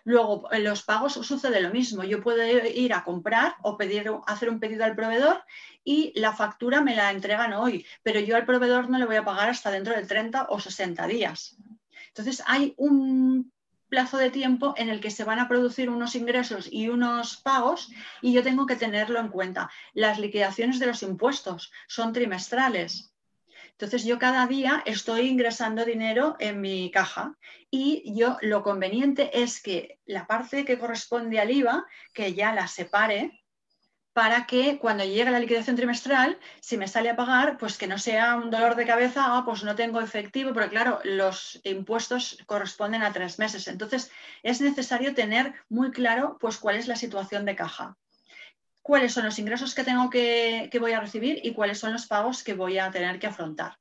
Luego, 0.03 0.51
en 0.51 0.63
los 0.63 0.83
pagos 0.83 1.13
sucede 1.13 1.62
lo 1.62 1.71
mismo. 1.71 2.03
Yo 2.03 2.21
puedo 2.21 2.45
ir 2.45 2.93
a 2.93 3.03
comprar 3.03 3.55
o 3.62 3.77
pedir, 3.77 4.12
hacer 4.27 4.50
un 4.50 4.59
pedido 4.59 4.83
al 4.83 4.95
proveedor 4.95 5.43
y 5.83 6.12
la 6.19 6.33
factura 6.33 6.81
me 6.81 6.95
la 6.95 7.12
entregan 7.12 7.53
hoy, 7.53 7.86
pero 8.03 8.19
yo 8.19 8.36
al 8.36 8.45
proveedor 8.45 8.89
no 8.89 8.98
le 8.98 9.05
voy 9.05 9.15
a 9.15 9.25
pagar 9.25 9.50
hasta 9.50 9.71
dentro 9.71 9.95
de 9.95 10.05
30 10.05 10.48
o 10.50 10.59
60 10.59 11.07
días. 11.07 11.57
Entonces, 12.07 12.43
hay 12.45 12.74
un 12.77 13.51
plazo 13.89 14.17
de 14.17 14.29
tiempo 14.29 14.74
en 14.77 14.89
el 14.89 15.01
que 15.01 15.12
se 15.12 15.24
van 15.24 15.39
a 15.39 15.48
producir 15.48 15.89
unos 15.89 16.15
ingresos 16.15 16.67
y 16.71 16.89
unos 16.89 17.38
pagos 17.38 17.89
y 18.21 18.31
yo 18.31 18.43
tengo 18.43 18.65
que 18.65 18.75
tenerlo 18.75 19.19
en 19.19 19.29
cuenta. 19.29 19.69
Las 19.93 20.19
liquidaciones 20.19 20.79
de 20.79 20.86
los 20.86 21.01
impuestos 21.03 21.71
son 21.88 22.13
trimestrales. 22.13 23.12
Entonces 23.79 24.03
yo 24.03 24.19
cada 24.19 24.45
día 24.45 24.83
estoy 24.86 25.21
ingresando 25.29 25.86
dinero 25.86 26.36
en 26.39 26.59
mi 26.59 26.91
caja 26.91 27.38
y 27.71 28.13
yo 28.13 28.38
lo 28.41 28.62
conveniente 28.62 29.41
es 29.41 29.62
que 29.62 30.01
la 30.05 30.27
parte 30.27 30.65
que 30.65 30.77
corresponde 30.77 31.39
al 31.39 31.50
IVA, 31.50 31.86
que 32.12 32.33
ya 32.33 32.53
la 32.53 32.67
separe 32.67 33.41
para 34.12 34.45
que 34.48 34.79
cuando 34.79 35.05
llegue 35.05 35.31
la 35.31 35.39
liquidación 35.39 35.77
trimestral, 35.77 36.38
si 36.59 36.75
me 36.75 36.89
sale 36.89 37.09
a 37.09 37.15
pagar, 37.15 37.57
pues 37.57 37.77
que 37.77 37.88
no 37.88 37.98
sea 37.98 38.36
un 38.36 38.51
dolor 38.51 38.75
de 38.75 38.86
cabeza, 38.86 39.24
ah, 39.27 39.43
pues 39.45 39.63
no 39.63 39.75
tengo 39.75 40.01
efectivo, 40.01 40.51
porque 40.51 40.71
claro, 40.71 41.00
los 41.05 41.62
impuestos 41.63 42.38
corresponden 42.48 43.01
a 43.01 43.13
tres 43.13 43.39
meses. 43.39 43.69
Entonces 43.69 44.12
es 44.43 44.59
necesario 44.59 45.13
tener 45.13 45.53
muy 45.69 45.91
claro 45.91 46.36
pues 46.41 46.57
cuál 46.57 46.75
es 46.75 46.89
la 46.89 46.98
situación 46.98 47.45
de 47.45 47.55
caja 47.55 47.98
cuáles 48.89 49.13
son 49.13 49.24
los 49.24 49.38
ingresos 49.38 49.75
que 49.75 49.84
tengo 49.84 50.10
que, 50.10 50.67
voy 50.79 50.93
a 50.93 51.00
recibir 51.00 51.39
y 51.43 51.53
cuáles 51.53 51.77
son 51.77 51.93
los 51.93 52.08
pagos 52.08 52.43
que 52.43 52.55
voy 52.55 52.79
a 52.79 52.89
tener 52.89 53.19
que 53.19 53.27
afrontar. 53.27 53.77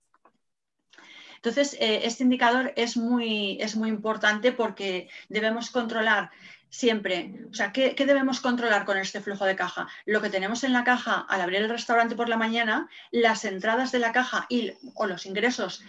Entonces, 1.37 1.79
eh, 1.81 2.01
este 2.05 2.25
indicador 2.25 2.75
es 2.77 2.99
muy, 2.99 3.57
es 3.59 3.75
muy 3.75 3.89
importante 3.89 4.53
porque 4.53 5.09
debemos 5.31 5.71
controlar 5.71 6.31
siempre, 6.69 7.33
o 7.51 7.55
sea, 7.55 7.73
¿qué, 7.73 7.95
¿qué, 7.95 8.05
debemos 8.05 8.41
controlar 8.41 8.85
con 8.85 8.99
este 8.99 9.23
flujo 9.23 9.47
de 9.47 9.57
caja? 9.57 9.89
Lo 10.05 10.21
que 10.21 10.29
tenemos 10.29 10.63
en 10.63 10.75
la 10.75 10.85
caja 10.85 11.25
al 11.27 11.41
abrir 11.41 11.63
el 11.63 11.71
restaurante 11.71 12.15
por 12.15 12.29
la 12.29 12.37
mañana, 12.37 12.91
las 13.11 13.47
entradas 13.47 13.93
de 13.93 14.01
la 14.01 14.13
caja 14.13 14.45
y, 14.51 14.75
o 14.95 15.07
los 15.07 15.25
ingresos 15.25 15.83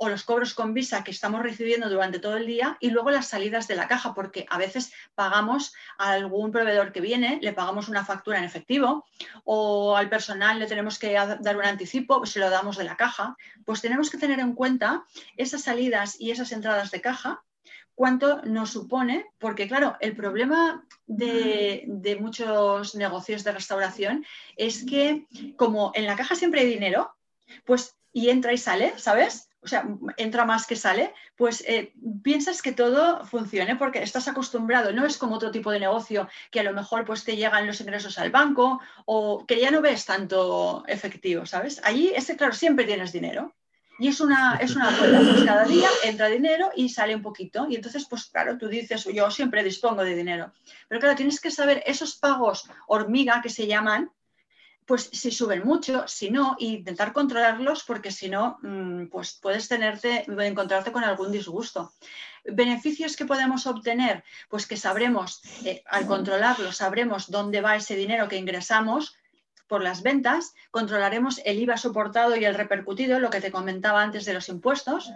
o 0.00 0.08
los 0.08 0.22
cobros 0.22 0.54
con 0.54 0.74
visa 0.74 1.02
que 1.02 1.10
estamos 1.10 1.42
recibiendo 1.42 1.90
durante 1.90 2.20
todo 2.20 2.36
el 2.36 2.46
día 2.46 2.78
y 2.80 2.90
luego 2.90 3.10
las 3.10 3.26
salidas 3.26 3.66
de 3.66 3.74
la 3.74 3.88
caja, 3.88 4.14
porque 4.14 4.46
a 4.48 4.56
veces 4.56 4.92
pagamos 5.16 5.74
a 5.98 6.12
algún 6.12 6.52
proveedor 6.52 6.92
que 6.92 7.00
viene, 7.00 7.40
le 7.42 7.52
pagamos 7.52 7.88
una 7.88 8.04
factura 8.04 8.38
en 8.38 8.44
efectivo 8.44 9.04
o 9.44 9.96
al 9.96 10.08
personal 10.08 10.60
le 10.60 10.66
tenemos 10.66 11.00
que 11.00 11.12
dar 11.12 11.56
un 11.56 11.64
anticipo, 11.64 12.24
se 12.26 12.38
lo 12.38 12.48
damos 12.48 12.76
de 12.76 12.84
la 12.84 12.96
caja. 12.96 13.36
Pues 13.64 13.80
tenemos 13.80 14.08
que 14.08 14.18
tener 14.18 14.38
en 14.38 14.54
cuenta 14.54 15.04
esas 15.36 15.62
salidas 15.62 16.20
y 16.20 16.30
esas 16.30 16.52
entradas 16.52 16.92
de 16.92 17.00
caja 17.00 17.42
cuánto 17.96 18.42
nos 18.42 18.70
supone, 18.70 19.26
porque 19.38 19.66
claro, 19.66 19.96
el 19.98 20.14
problema 20.14 20.86
de, 21.08 21.82
de, 21.88 22.14
muchos 22.14 22.94
negocios 22.94 23.42
de 23.42 23.50
restauración 23.50 24.24
es 24.56 24.84
que 24.84 25.26
como 25.56 25.90
en 25.96 26.06
la 26.06 26.14
caja 26.14 26.36
siempre 26.36 26.60
hay 26.60 26.68
dinero, 26.68 27.16
pues 27.64 27.96
y 28.12 28.30
entra 28.30 28.52
y 28.52 28.58
sale, 28.58 28.94
¿sabes? 28.98 29.47
O 29.62 29.66
sea, 29.66 29.86
entra 30.16 30.44
más 30.44 30.66
que 30.66 30.76
sale, 30.76 31.12
pues 31.36 31.64
eh, 31.66 31.92
piensas 32.22 32.62
que 32.62 32.72
todo 32.72 33.24
funcione 33.24 33.76
porque 33.76 34.02
estás 34.02 34.28
acostumbrado, 34.28 34.92
no 34.92 35.04
es 35.04 35.18
como 35.18 35.36
otro 35.36 35.50
tipo 35.50 35.70
de 35.70 35.80
negocio 35.80 36.28
que 36.50 36.60
a 36.60 36.62
lo 36.62 36.72
mejor 36.72 37.04
pues 37.04 37.24
te 37.24 37.36
llegan 37.36 37.66
los 37.66 37.80
ingresos 37.80 38.18
al 38.18 38.30
banco 38.30 38.80
o 39.04 39.44
que 39.46 39.60
ya 39.60 39.70
no 39.70 39.80
ves 39.80 40.04
tanto 40.04 40.84
efectivo, 40.86 41.44
¿sabes? 41.46 41.80
Allí, 41.84 42.12
ese, 42.14 42.36
claro, 42.36 42.52
siempre 42.52 42.84
tienes 42.84 43.12
dinero. 43.12 43.54
Y 44.00 44.06
es 44.06 44.20
una, 44.20 44.58
es 44.60 44.76
una 44.76 44.96
pues 44.96 45.44
cada 45.44 45.64
día 45.64 45.88
entra 46.04 46.28
dinero 46.28 46.70
y 46.76 46.88
sale 46.88 47.16
un 47.16 47.22
poquito. 47.22 47.66
Y 47.68 47.74
entonces, 47.74 48.06
pues 48.08 48.26
claro, 48.26 48.56
tú 48.56 48.68
dices, 48.68 49.04
yo 49.12 49.28
siempre 49.28 49.64
dispongo 49.64 50.04
de 50.04 50.14
dinero. 50.14 50.52
Pero 50.86 51.00
claro, 51.00 51.16
tienes 51.16 51.40
que 51.40 51.50
saber 51.50 51.82
esos 51.84 52.14
pagos 52.14 52.70
hormiga 52.86 53.42
que 53.42 53.50
se 53.50 53.66
llaman, 53.66 54.12
pues 54.88 55.10
si 55.12 55.30
suben 55.30 55.66
mucho, 55.66 56.08
si 56.08 56.30
no, 56.30 56.56
intentar 56.58 57.12
controlarlos 57.12 57.84
porque 57.84 58.10
si 58.10 58.30
no, 58.30 58.58
mm, 58.62 59.08
pues 59.08 59.34
puedes 59.34 59.68
tenerte, 59.68 60.24
encontrarte 60.26 60.92
con 60.92 61.04
algún 61.04 61.30
disgusto. 61.30 61.92
Beneficios 62.46 63.14
que 63.14 63.26
podemos 63.26 63.66
obtener, 63.66 64.24
pues 64.48 64.66
que 64.66 64.78
sabremos, 64.78 65.42
eh, 65.66 65.82
al 65.84 66.06
controlarlo, 66.06 66.72
sabremos 66.72 67.30
dónde 67.30 67.60
va 67.60 67.76
ese 67.76 67.96
dinero 67.96 68.28
que 68.28 68.38
ingresamos 68.38 69.14
por 69.66 69.82
las 69.82 70.02
ventas, 70.02 70.54
controlaremos 70.70 71.42
el 71.44 71.58
IVA 71.58 71.76
soportado 71.76 72.34
y 72.34 72.46
el 72.46 72.54
repercutido, 72.54 73.20
lo 73.20 73.28
que 73.28 73.42
te 73.42 73.52
comentaba 73.52 74.02
antes 74.02 74.24
de 74.24 74.32
los 74.32 74.48
impuestos, 74.48 75.12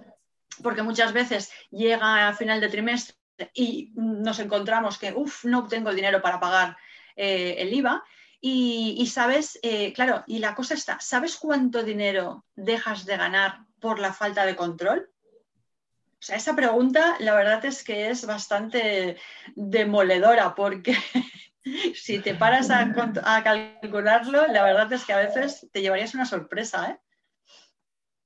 porque 0.62 0.82
muchas 0.82 1.14
veces 1.14 1.50
llega 1.70 2.28
a 2.28 2.34
final 2.34 2.60
de 2.60 2.68
trimestre 2.68 3.16
y 3.54 3.90
nos 3.94 4.38
encontramos 4.38 4.98
que, 4.98 5.14
uff, 5.14 5.46
no 5.46 5.60
obtengo 5.60 5.88
el 5.88 5.96
dinero 5.96 6.20
para 6.20 6.38
pagar 6.40 6.76
eh, 7.16 7.54
el 7.56 7.72
IVA 7.72 8.04
y, 8.44 9.06
sabes, 9.06 9.56
eh, 9.62 9.92
claro, 9.92 10.24
y 10.26 10.40
la 10.40 10.56
cosa 10.56 10.74
está, 10.74 10.98
¿sabes 10.98 11.36
cuánto 11.36 11.84
dinero 11.84 12.44
dejas 12.56 13.06
de 13.06 13.16
ganar 13.16 13.66
por 13.78 14.00
la 14.00 14.12
falta 14.12 14.44
de 14.44 14.56
control? 14.56 15.08
O 16.14 16.24
sea, 16.24 16.36
esa 16.36 16.56
pregunta 16.56 17.14
la 17.20 17.34
verdad 17.36 17.64
es 17.64 17.84
que 17.84 18.10
es 18.10 18.26
bastante 18.26 19.16
demoledora 19.54 20.56
porque 20.56 20.96
si 21.94 22.18
te 22.18 22.34
paras 22.34 22.68
a, 22.72 22.92
calcularlo, 23.44 24.48
la 24.48 24.64
verdad 24.64 24.92
es 24.92 25.04
que 25.04 25.12
a 25.12 25.18
veces 25.18 25.68
te 25.72 25.80
llevarías 25.80 26.14
una 26.14 26.26
sorpresa. 26.26 26.90
¿eh? 26.90 26.98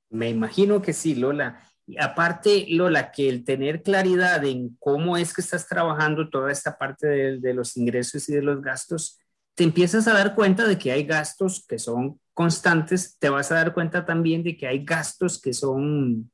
Me 0.09 0.31
imagino 0.31 0.81
que 0.81 0.95
sí, 0.95 1.15
Lola. 1.15 1.61
Y 1.87 2.01
aparte, 2.01 2.65
Lola, 2.71 3.13
que 3.13 3.29
el 3.29 3.45
tener 3.45 3.83
claridad 3.83 4.43
en 4.47 4.77
cómo 4.79 5.19
es 5.19 5.35
que 5.35 5.43
estás 5.43 5.69
trabajando 5.69 6.31
toda 6.31 6.51
esta 6.51 6.79
parte 6.79 7.07
de 7.39 7.55
los 7.55 7.77
ingresos 7.77 8.27
y 8.31 8.35
de 8.35 8.43
los 8.43 8.63
gastos, 8.63 9.21
te 9.57 9.65
empiezas 9.65 10.07
a 10.07 10.13
dar 10.13 10.35
cuenta 10.35 10.69
de 10.69 10.79
que 10.79 10.93
hay 10.93 11.05
gastos 11.05 11.65
que 11.67 11.79
son 11.79 12.21
constantes, 12.35 13.17
te 13.19 13.31
vas 13.31 13.51
a 13.51 13.57
dar 13.57 13.73
cuenta 13.73 14.05
también 14.05 14.45
de 14.45 14.57
que 14.57 14.67
hay 14.67 14.85
gastos 14.85 15.41
que 15.41 15.55
son 15.55 16.31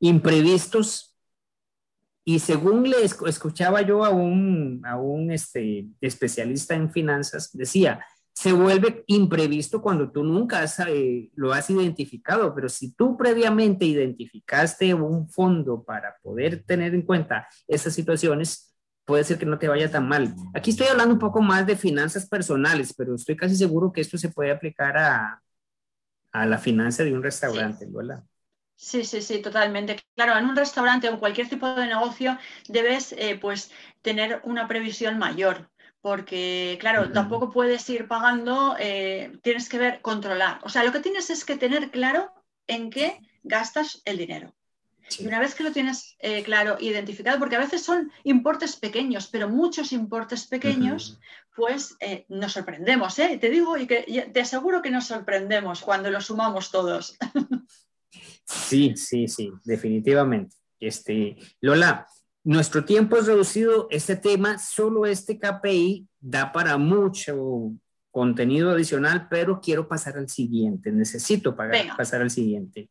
imprevistos. 0.00 1.16
Y 2.24 2.40
según 2.40 2.82
le 2.90 2.96
escuchaba 3.04 3.82
yo 3.82 4.04
a 4.04 4.10
un, 4.10 4.82
a 4.84 4.96
un 4.96 5.30
este, 5.30 5.86
especialista 6.00 6.74
en 6.74 6.90
finanzas, 6.90 7.50
decía, 7.52 8.04
se 8.32 8.52
vuelve 8.52 9.04
imprevisto 9.06 9.80
cuando 9.80 10.10
tú 10.10 10.24
nunca 10.24 10.64
eh, 10.88 11.30
lo 11.36 11.52
has 11.52 11.70
identificado, 11.70 12.52
pero 12.56 12.68
si 12.68 12.92
tú 12.92 13.16
previamente 13.16 13.84
identificaste 13.84 14.92
un 14.94 15.28
fondo 15.28 15.84
para 15.84 16.16
poder 16.20 16.64
tener 16.64 16.92
en 16.92 17.02
cuenta 17.02 17.46
esas 17.68 17.94
situaciones, 17.94 18.73
puede 19.04 19.24
ser 19.24 19.38
que 19.38 19.46
no 19.46 19.58
te 19.58 19.68
vaya 19.68 19.90
tan 19.90 20.08
mal. 20.08 20.34
Aquí 20.54 20.70
estoy 20.70 20.86
hablando 20.86 21.14
un 21.14 21.20
poco 21.20 21.40
más 21.42 21.66
de 21.66 21.76
finanzas 21.76 22.26
personales, 22.28 22.94
pero 22.96 23.14
estoy 23.14 23.36
casi 23.36 23.56
seguro 23.56 23.92
que 23.92 24.00
esto 24.00 24.18
se 24.18 24.30
puede 24.30 24.50
aplicar 24.50 24.96
a, 24.96 25.42
a 26.32 26.46
la 26.46 26.58
finanza 26.58 27.04
de 27.04 27.12
un 27.14 27.22
restaurante, 27.22 27.86
¿verdad? 27.88 28.24
Sí, 28.76 29.04
sí, 29.04 29.22
sí, 29.22 29.40
totalmente. 29.40 29.96
Claro, 30.16 30.36
en 30.36 30.46
un 30.46 30.56
restaurante 30.56 31.08
o 31.08 31.12
en 31.12 31.18
cualquier 31.18 31.48
tipo 31.48 31.72
de 31.74 31.86
negocio 31.86 32.38
debes 32.68 33.12
eh, 33.12 33.38
pues 33.40 33.70
tener 34.02 34.40
una 34.44 34.66
previsión 34.66 35.16
mayor, 35.18 35.70
porque 36.00 36.76
claro, 36.80 37.10
tampoco 37.12 37.50
puedes 37.50 37.88
ir 37.88 38.08
pagando, 38.08 38.76
eh, 38.78 39.38
tienes 39.42 39.68
que 39.68 39.78
ver, 39.78 40.02
controlar. 40.02 40.60
O 40.64 40.68
sea, 40.68 40.84
lo 40.84 40.92
que 40.92 41.00
tienes 41.00 41.30
es 41.30 41.44
que 41.44 41.56
tener 41.56 41.90
claro 41.90 42.32
en 42.66 42.90
qué 42.90 43.20
gastas 43.42 44.02
el 44.04 44.18
dinero. 44.18 44.52
Y 45.18 45.26
una 45.26 45.38
vez 45.38 45.54
que 45.54 45.62
lo 45.62 45.72
tienes 45.72 46.16
eh, 46.18 46.42
claro, 46.42 46.76
identificado, 46.80 47.38
porque 47.38 47.56
a 47.56 47.60
veces 47.60 47.82
son 47.82 48.10
importes 48.24 48.76
pequeños, 48.76 49.28
pero 49.28 49.48
muchos 49.48 49.92
importes 49.92 50.46
pequeños, 50.46 51.20
pues 51.54 51.96
eh, 52.00 52.24
nos 52.28 52.52
sorprendemos, 52.52 53.18
¿eh? 53.18 53.38
Te 53.40 53.50
digo 53.50 53.76
y 53.76 53.86
que 53.86 54.30
te 54.32 54.40
aseguro 54.40 54.82
que 54.82 54.90
nos 54.90 55.06
sorprendemos 55.06 55.82
cuando 55.82 56.10
los 56.10 56.26
sumamos 56.26 56.70
todos. 56.70 57.16
Sí, 58.46 58.94
sí, 58.96 59.26
sí, 59.26 59.50
definitivamente. 59.64 60.56
Este, 60.78 61.36
Lola, 61.60 62.06
nuestro 62.44 62.84
tiempo 62.84 63.16
es 63.16 63.26
reducido. 63.26 63.88
Este 63.90 64.16
tema, 64.16 64.58
solo 64.58 65.06
este 65.06 65.38
KPI, 65.38 66.06
da 66.20 66.52
para 66.52 66.76
mucho 66.76 67.72
contenido 68.10 68.70
adicional, 68.70 69.28
pero 69.28 69.60
quiero 69.60 69.88
pasar 69.88 70.18
al 70.18 70.28
siguiente. 70.28 70.92
Necesito 70.92 71.56
pasar 71.56 72.22
al 72.22 72.30
siguiente. 72.30 72.90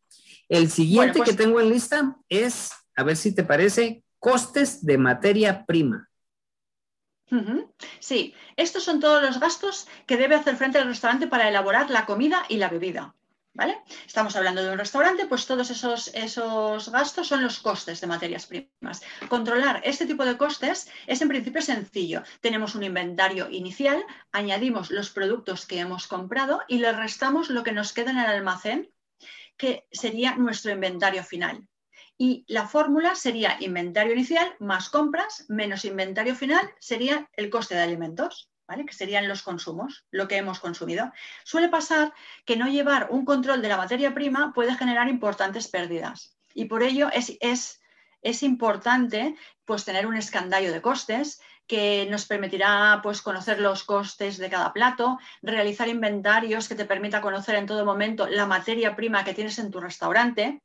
El 0.50 0.70
siguiente 0.70 1.20
que 1.20 1.26
pues 1.26 1.38
tengo 1.38 1.60
en 1.60 1.70
lista 1.70 2.18
es, 2.30 2.72
a 2.96 3.04
ver 3.04 3.16
si 3.18 3.34
te 3.34 3.44
parece, 3.44 4.04
costes 4.20 4.86
de 4.86 4.98
materia 4.98 5.66
prima. 5.66 6.10
Sí, 8.00 8.34
estos 8.56 8.84
son 8.84 9.00
todos 9.00 9.22
los 9.22 9.40
gastos 9.40 9.88
que 10.06 10.18
debe 10.18 10.36
hacer 10.36 10.56
frente 10.56 10.78
el 10.78 10.88
restaurante 10.88 11.28
para 11.28 11.50
elaborar 11.50 11.90
la 11.90 12.06
comida 12.06 12.44
y 12.48 12.58
la 12.58 12.70
bebida. 12.70 13.16
¿Vale? 13.56 13.84
Estamos 14.08 14.36
hablando 14.36 14.64
de 14.64 14.72
un 14.72 14.80
restaurante, 14.80 15.28
pues 15.28 15.46
todos 15.46 15.70
esos, 15.70 16.08
esos, 16.16 16.90
gastos 16.90 17.28
son 17.28 17.44
los 17.44 17.60
costes 17.60 18.02
de 18.02 18.08
materias 18.08 18.48
primas. 18.48 19.04
Controlar 19.30 19.80
este 19.84 20.08
tipo 20.08 20.26
de 20.26 20.38
costes 20.38 20.90
es 21.06 21.22
en 21.22 21.28
principio 21.28 21.62
sencillo. 21.62 22.24
Tenemos 22.42 22.74
un 22.74 22.82
inventario 22.82 23.48
inicial, 23.52 24.04
añadimos 24.32 24.90
los 24.90 25.12
productos 25.12 25.68
que 25.68 25.78
hemos 25.78 26.08
comprado 26.08 26.64
y 26.68 26.80
le 26.80 26.94
restamos 26.94 27.52
lo 27.52 27.62
que 27.62 27.74
nos 27.74 27.94
queda 27.94 28.10
en 28.10 28.18
el 28.18 28.26
almacén, 28.26 28.90
que 29.64 29.88
sería 29.94 30.36
nuestro 30.36 30.74
inventario 30.74 31.24
final. 31.24 31.66
Y 32.18 32.44
la 32.50 32.68
fórmula 32.68 33.16
sería 33.16 33.56
inventario 33.62 34.12
inicial 34.12 34.56
más 34.60 34.90
compras 34.90 35.46
menos 35.48 35.86
inventario 35.86 36.36
final 36.36 36.70
sería 36.80 37.30
el 37.38 37.50
coste 37.50 37.76
de 37.76 37.84
alimentos 37.84 38.50
que 38.88 38.94
serían 38.94 39.28
los 39.28 39.44
consumos, 39.44 40.06
lo 40.12 40.28
que 40.28 40.38
hemos 40.38 40.60
consumido. 40.60 41.12
Suele 41.44 41.70
pasar 41.70 42.14
que 42.46 42.58
no 42.58 42.68
llevar 42.68 43.08
un 43.12 43.24
control 43.24 43.62
de 43.62 43.70
la 43.70 43.78
materia 43.78 44.14
prima 44.14 44.52
puede 44.54 44.76
generar 44.76 45.08
importantes 45.08 45.68
pérdidas 45.68 46.36
y 46.54 46.66
por 46.66 46.84
ello 46.84 47.10
es, 47.14 47.38
es, 47.40 48.44
importante 48.44 49.36
pues, 49.64 49.86
tener 49.86 50.08
un 50.08 50.18
escandallo 50.18 50.74
de 50.74 50.82
costes 50.82 51.40
que 51.68 52.08
nos 52.10 52.26
permitirá 52.26 53.00
pues, 53.02 53.22
conocer 53.22 53.60
los 53.60 53.84
costes 53.84 54.38
de 54.38 54.50
cada 54.50 54.74
plato, 54.74 55.20
realizar 55.42 55.88
inventarios 55.88 56.68
que 56.68 56.76
te 56.76 56.86
permita 56.86 57.22
conocer 57.22 57.56
en 57.56 57.66
todo 57.66 57.86
momento 57.86 58.28
la 58.28 58.46
materia 58.46 58.96
prima 58.96 59.24
que 59.24 59.34
tienes 59.34 59.60
en 59.60 59.72
tu 59.72 59.80
restaurante 59.80 60.62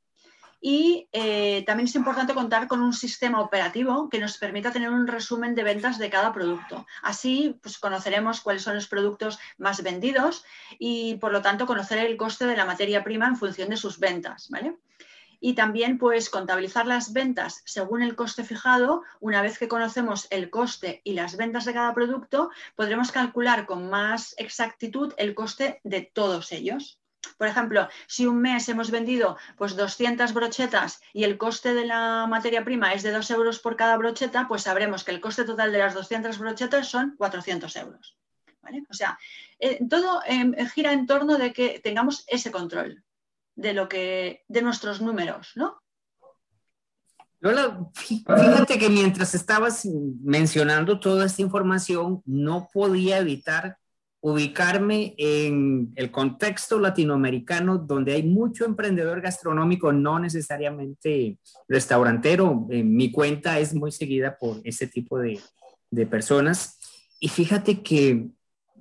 y 0.61 1.09
eh, 1.12 1.62
también 1.67 1.87
es 1.87 1.95
importante 1.95 2.35
contar 2.35 2.67
con 2.67 2.83
un 2.83 2.93
sistema 2.93 3.40
operativo 3.40 4.09
que 4.09 4.19
nos 4.19 4.38
permita 4.38 4.73
tener 4.73 4.90
un 4.90 5.07
resumen 5.07 5.55
de 5.55 5.62
ventas 5.62 5.99
de 5.99 6.11
cada 6.11 6.33
producto. 6.33 6.87
Así, 7.02 7.59
pues 7.62 7.78
conoceremos 7.78 8.40
cuáles 8.40 8.62
son 8.62 8.75
los 8.75 8.88
productos 8.88 9.38
más 9.57 9.83
vendidos 9.83 10.45
y, 10.78 11.14
por 11.17 11.33
lo 11.33 11.43
tanto, 11.43 11.67
conocer 11.67 11.99
el 11.99 12.17
coste 12.17 12.47
de 12.47 12.57
la 12.57 12.64
materia 12.64 13.05
prima 13.05 13.28
en 13.28 13.37
función 13.37 13.69
de 13.69 13.76
sus 13.76 13.99
ventas, 13.99 14.50
Y 15.40 15.54
también, 15.54 15.99
pues, 15.99 16.30
contabilizar 16.30 16.87
las 16.87 17.12
ventas 17.12 17.62
según 17.64 18.02
el 18.02 18.16
coste 18.16 18.45
fijado. 18.45 19.02
Una 19.21 19.42
vez 19.42 19.59
que 19.59 19.68
conocemos 19.68 20.26
el 20.30 20.50
coste 20.50 21.00
y 21.04 21.12
las 21.12 21.37
ventas 21.37 21.64
de 21.64 21.75
cada 21.75 21.95
producto, 21.95 22.50
podremos 22.75 23.12
calcular 23.12 23.66
con 23.66 23.88
más 23.88 24.35
exactitud 24.38 25.14
el 25.16 25.35
coste 25.35 25.80
de 25.85 26.02
todos 26.02 26.52
ellos. 26.52 26.99
Por 27.37 27.47
ejemplo, 27.47 27.88
si 28.07 28.26
un 28.26 28.40
mes 28.40 28.68
hemos 28.68 28.90
vendido 28.90 29.37
pues 29.57 29.76
200 29.76 30.33
brochetas 30.33 31.00
y 31.12 31.25
el 31.25 31.37
coste 31.37 31.75
de 31.75 31.87
la 31.87 32.26
materia 32.28 32.64
prima 32.64 32.92
es 32.92 33.02
de 33.02 33.12
2 33.12 33.30
euros 33.33 33.59
por 33.59 33.76
cada 33.76 33.97
brocheta, 33.97 34.47
pues 34.49 34.62
sabremos 34.62 35.04
que 35.04 35.11
el 35.11 35.21
coste 35.21 35.45
total 35.45 35.73
de 35.73 35.78
las 35.78 35.95
200 35.95 36.38
brochetas 36.38 36.88
son 36.88 37.14
400 37.16 37.76
euros. 37.76 38.16
O 38.90 38.95
sea, 38.95 39.18
eh, 39.59 39.78
todo 39.88 40.21
em, 40.26 40.54
gira 40.75 40.92
en 40.92 41.07
torno 41.07 41.38
de 41.38 41.52
que 41.52 41.80
tengamos 41.80 42.25
ese 42.28 42.50
control 42.50 43.02
de, 43.58 43.74
lo 43.74 43.88
que, 43.88 44.44
de 44.48 44.62
nuestros 44.62 45.00
números, 45.00 45.52
¿no? 45.56 45.82
Lola, 47.40 47.88
fíjate 47.94 48.78
que 48.78 48.88
mientras 48.88 49.34
estabas 49.34 49.86
mencionando 50.22 50.98
toda 50.98 51.26
esta 51.26 51.42
información, 51.42 52.22
no 52.24 52.68
podía 52.72 53.18
evitar 53.18 53.76
ubicarme 54.20 55.14
en 55.16 55.92
el 55.94 56.10
contexto 56.10 56.80
latinoamericano 56.80 57.78
donde 57.78 58.14
hay 58.14 58.24
mucho 58.24 58.64
emprendedor 58.64 59.20
gastronómico, 59.20 59.92
no 59.92 60.18
necesariamente 60.18 61.38
restaurantero. 61.68 62.66
mi 62.68 63.12
cuenta 63.12 63.60
es 63.60 63.74
muy 63.74 63.92
seguida 63.92 64.36
por 64.36 64.60
ese 64.64 64.88
tipo 64.88 65.18
de, 65.18 65.40
de 65.90 66.06
personas. 66.06 66.78
Y 67.20 67.28
fíjate 67.28 67.82
que 67.82 68.28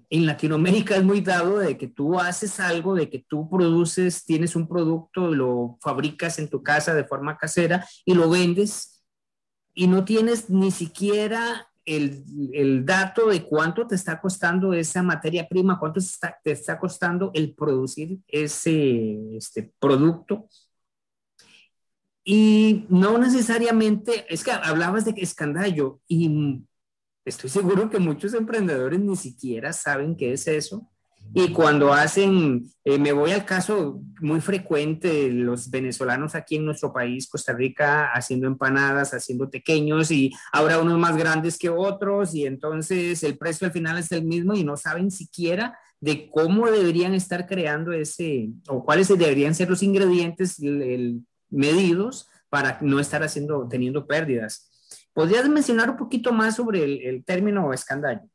en 0.09 0.25
Latinoamérica 0.25 0.95
es 0.95 1.03
muy 1.03 1.21
dado 1.21 1.59
de 1.59 1.77
que 1.77 1.87
tú 1.87 2.19
haces 2.19 2.59
algo, 2.59 2.95
de 2.95 3.09
que 3.09 3.25
tú 3.27 3.49
produces, 3.49 4.25
tienes 4.25 4.55
un 4.55 4.67
producto, 4.67 5.33
lo 5.33 5.77
fabricas 5.81 6.39
en 6.39 6.49
tu 6.49 6.63
casa 6.63 6.93
de 6.93 7.03
forma 7.03 7.37
casera 7.37 7.85
y 8.05 8.13
lo 8.13 8.29
vendes 8.29 9.03
y 9.73 9.87
no 9.87 10.05
tienes 10.05 10.49
ni 10.49 10.71
siquiera 10.71 11.69
el, 11.85 12.85
dato 12.85 13.29
de 13.29 13.43
cuánto 13.43 13.87
te 13.87 13.95
está 13.95 14.19
costando 14.19 14.73
esa 14.73 15.03
materia 15.03 15.47
prima, 15.47 15.79
cuánto 15.79 16.01
te 16.43 16.51
está 16.51 16.79
costando 16.79 17.31
el 17.33 17.53
producir 17.53 18.19
ese 18.27 19.37
este 19.37 19.71
producto. 19.79 20.47
Y 22.23 22.85
no 22.89 23.17
necesariamente, 23.17 24.25
es 24.27 24.43
que 24.43 24.51
hablabas 24.51 25.05
de 25.05 25.13
escandallo 25.15 26.01
y 26.09 26.66
estoy 27.27 27.49
seguro 27.49 27.89
que 27.89 27.99
muchos 27.99 28.33
emprendedores 28.33 28.99
ni 28.99 29.15
siquiera 29.15 29.73
saben 29.73 30.15
qué 30.15 30.33
es 30.33 30.47
eso. 30.47 30.89
Y 31.33 31.51
cuando 31.51 31.91
hacen, 31.91 32.71
eh, 32.85 32.97
me 32.97 33.11
voy 33.11 33.31
al 33.31 33.43
caso 33.43 34.01
muy 34.21 34.39
frecuente, 34.39 35.29
los 35.29 35.69
venezolanos 35.69 36.35
aquí 36.35 36.55
en 36.55 36.63
nuestro 36.63 36.93
país, 36.93 37.27
Costa 37.27 37.51
Rica, 37.51 38.11
haciendo 38.13 38.47
empanadas, 38.47 39.13
haciendo 39.13 39.49
pequeños 39.49 40.09
y 40.09 40.31
ahora 40.53 40.79
unos 40.79 40.97
más 40.97 41.17
grandes 41.17 41.57
que 41.57 41.69
otros 41.69 42.33
y 42.33 42.45
entonces 42.45 43.21
el 43.23 43.37
precio 43.37 43.67
al 43.67 43.73
final 43.73 43.97
es 43.97 44.09
el 44.13 44.23
mismo 44.23 44.53
y 44.53 44.63
no 44.63 44.77
saben 44.77 45.11
siquiera 45.11 45.77
de 45.99 46.29
cómo 46.29 46.71
deberían 46.71 47.13
estar 47.13 47.45
creando 47.45 47.91
ese 47.91 48.49
o 48.69 48.85
cuáles 48.85 49.09
deberían 49.09 49.53
ser 49.53 49.69
los 49.69 49.83
ingredientes 49.83 50.57
medidos 51.49 52.29
para 52.49 52.77
no 52.81 52.99
estar 52.99 53.21
haciendo, 53.21 53.67
teniendo 53.67 54.07
pérdidas. 54.07 54.66
¿Podrías 55.17 55.49
mencionar 55.49 55.89
un 55.89 55.97
poquito 55.97 56.31
más 56.31 56.57
sobre 56.57 56.83
el, 57.09 57.25
término 57.25 57.73
escandallo? 57.73 58.29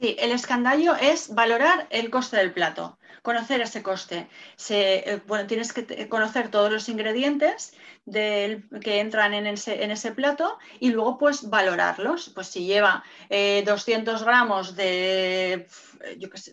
Sí, 0.00 0.16
el 0.18 0.32
escandallo 0.32 0.96
es 0.96 1.32
valorar 1.32 1.86
el 1.90 2.10
coste 2.10 2.36
del 2.36 2.52
plato, 2.52 2.98
conocer 3.22 3.60
ese 3.60 3.80
coste. 3.80 4.28
Eh, 4.70 5.20
bueno, 5.28 5.46
tienes 5.46 5.72
que 5.72 6.08
conocer 6.08 6.50
todos 6.50 6.72
los 6.72 6.88
ingredientes 6.88 7.76
que 8.10 8.98
entran 8.98 9.34
en 9.34 9.46
ese, 9.46 10.10
plato 10.10 10.58
y 10.80 10.90
luego 10.90 11.16
pues 11.16 11.48
valorarlos. 11.48 12.30
Pues 12.34 12.48
si 12.48 12.66
lleva 12.66 13.04
200 13.30 14.20
eh, 14.20 14.24
gramos 14.24 14.74
de, 14.74 15.68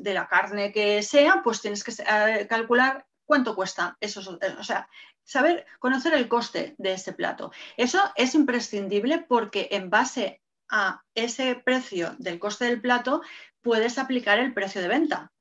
de 0.02 0.14
la 0.14 0.28
carne 0.28 0.72
que 0.72 1.02
sea, 1.02 1.42
pues 1.44 1.62
tienes 1.62 1.84
que 1.84 1.94
eh, 1.94 2.46
calcular 2.48 3.08
cuánto 3.30 3.56
cuesta 3.56 3.96
eso. 4.02 4.22
O 4.60 4.64
sea, 4.64 4.90
saber 5.30 5.66
conocer 5.78 6.16
el 6.16 6.28
coste 6.28 6.74
de 6.80 6.94
ese 6.94 7.14
plato. 7.14 7.52
Eso 7.78 8.00
es 8.16 8.34
imprescindible 8.34 9.20
porque 9.28 9.68
en 9.72 9.92
base 9.92 10.42
a 10.70 11.04
ese 11.14 11.56
precio 11.64 12.16
del 12.18 12.40
coste 12.40 12.66
del 12.66 12.82
plato, 12.82 13.22
puedes 13.62 14.00
aplicar 14.00 14.40
el 14.40 14.54
precio 14.54 14.82
de 14.82 14.88
venta. 14.88 15.32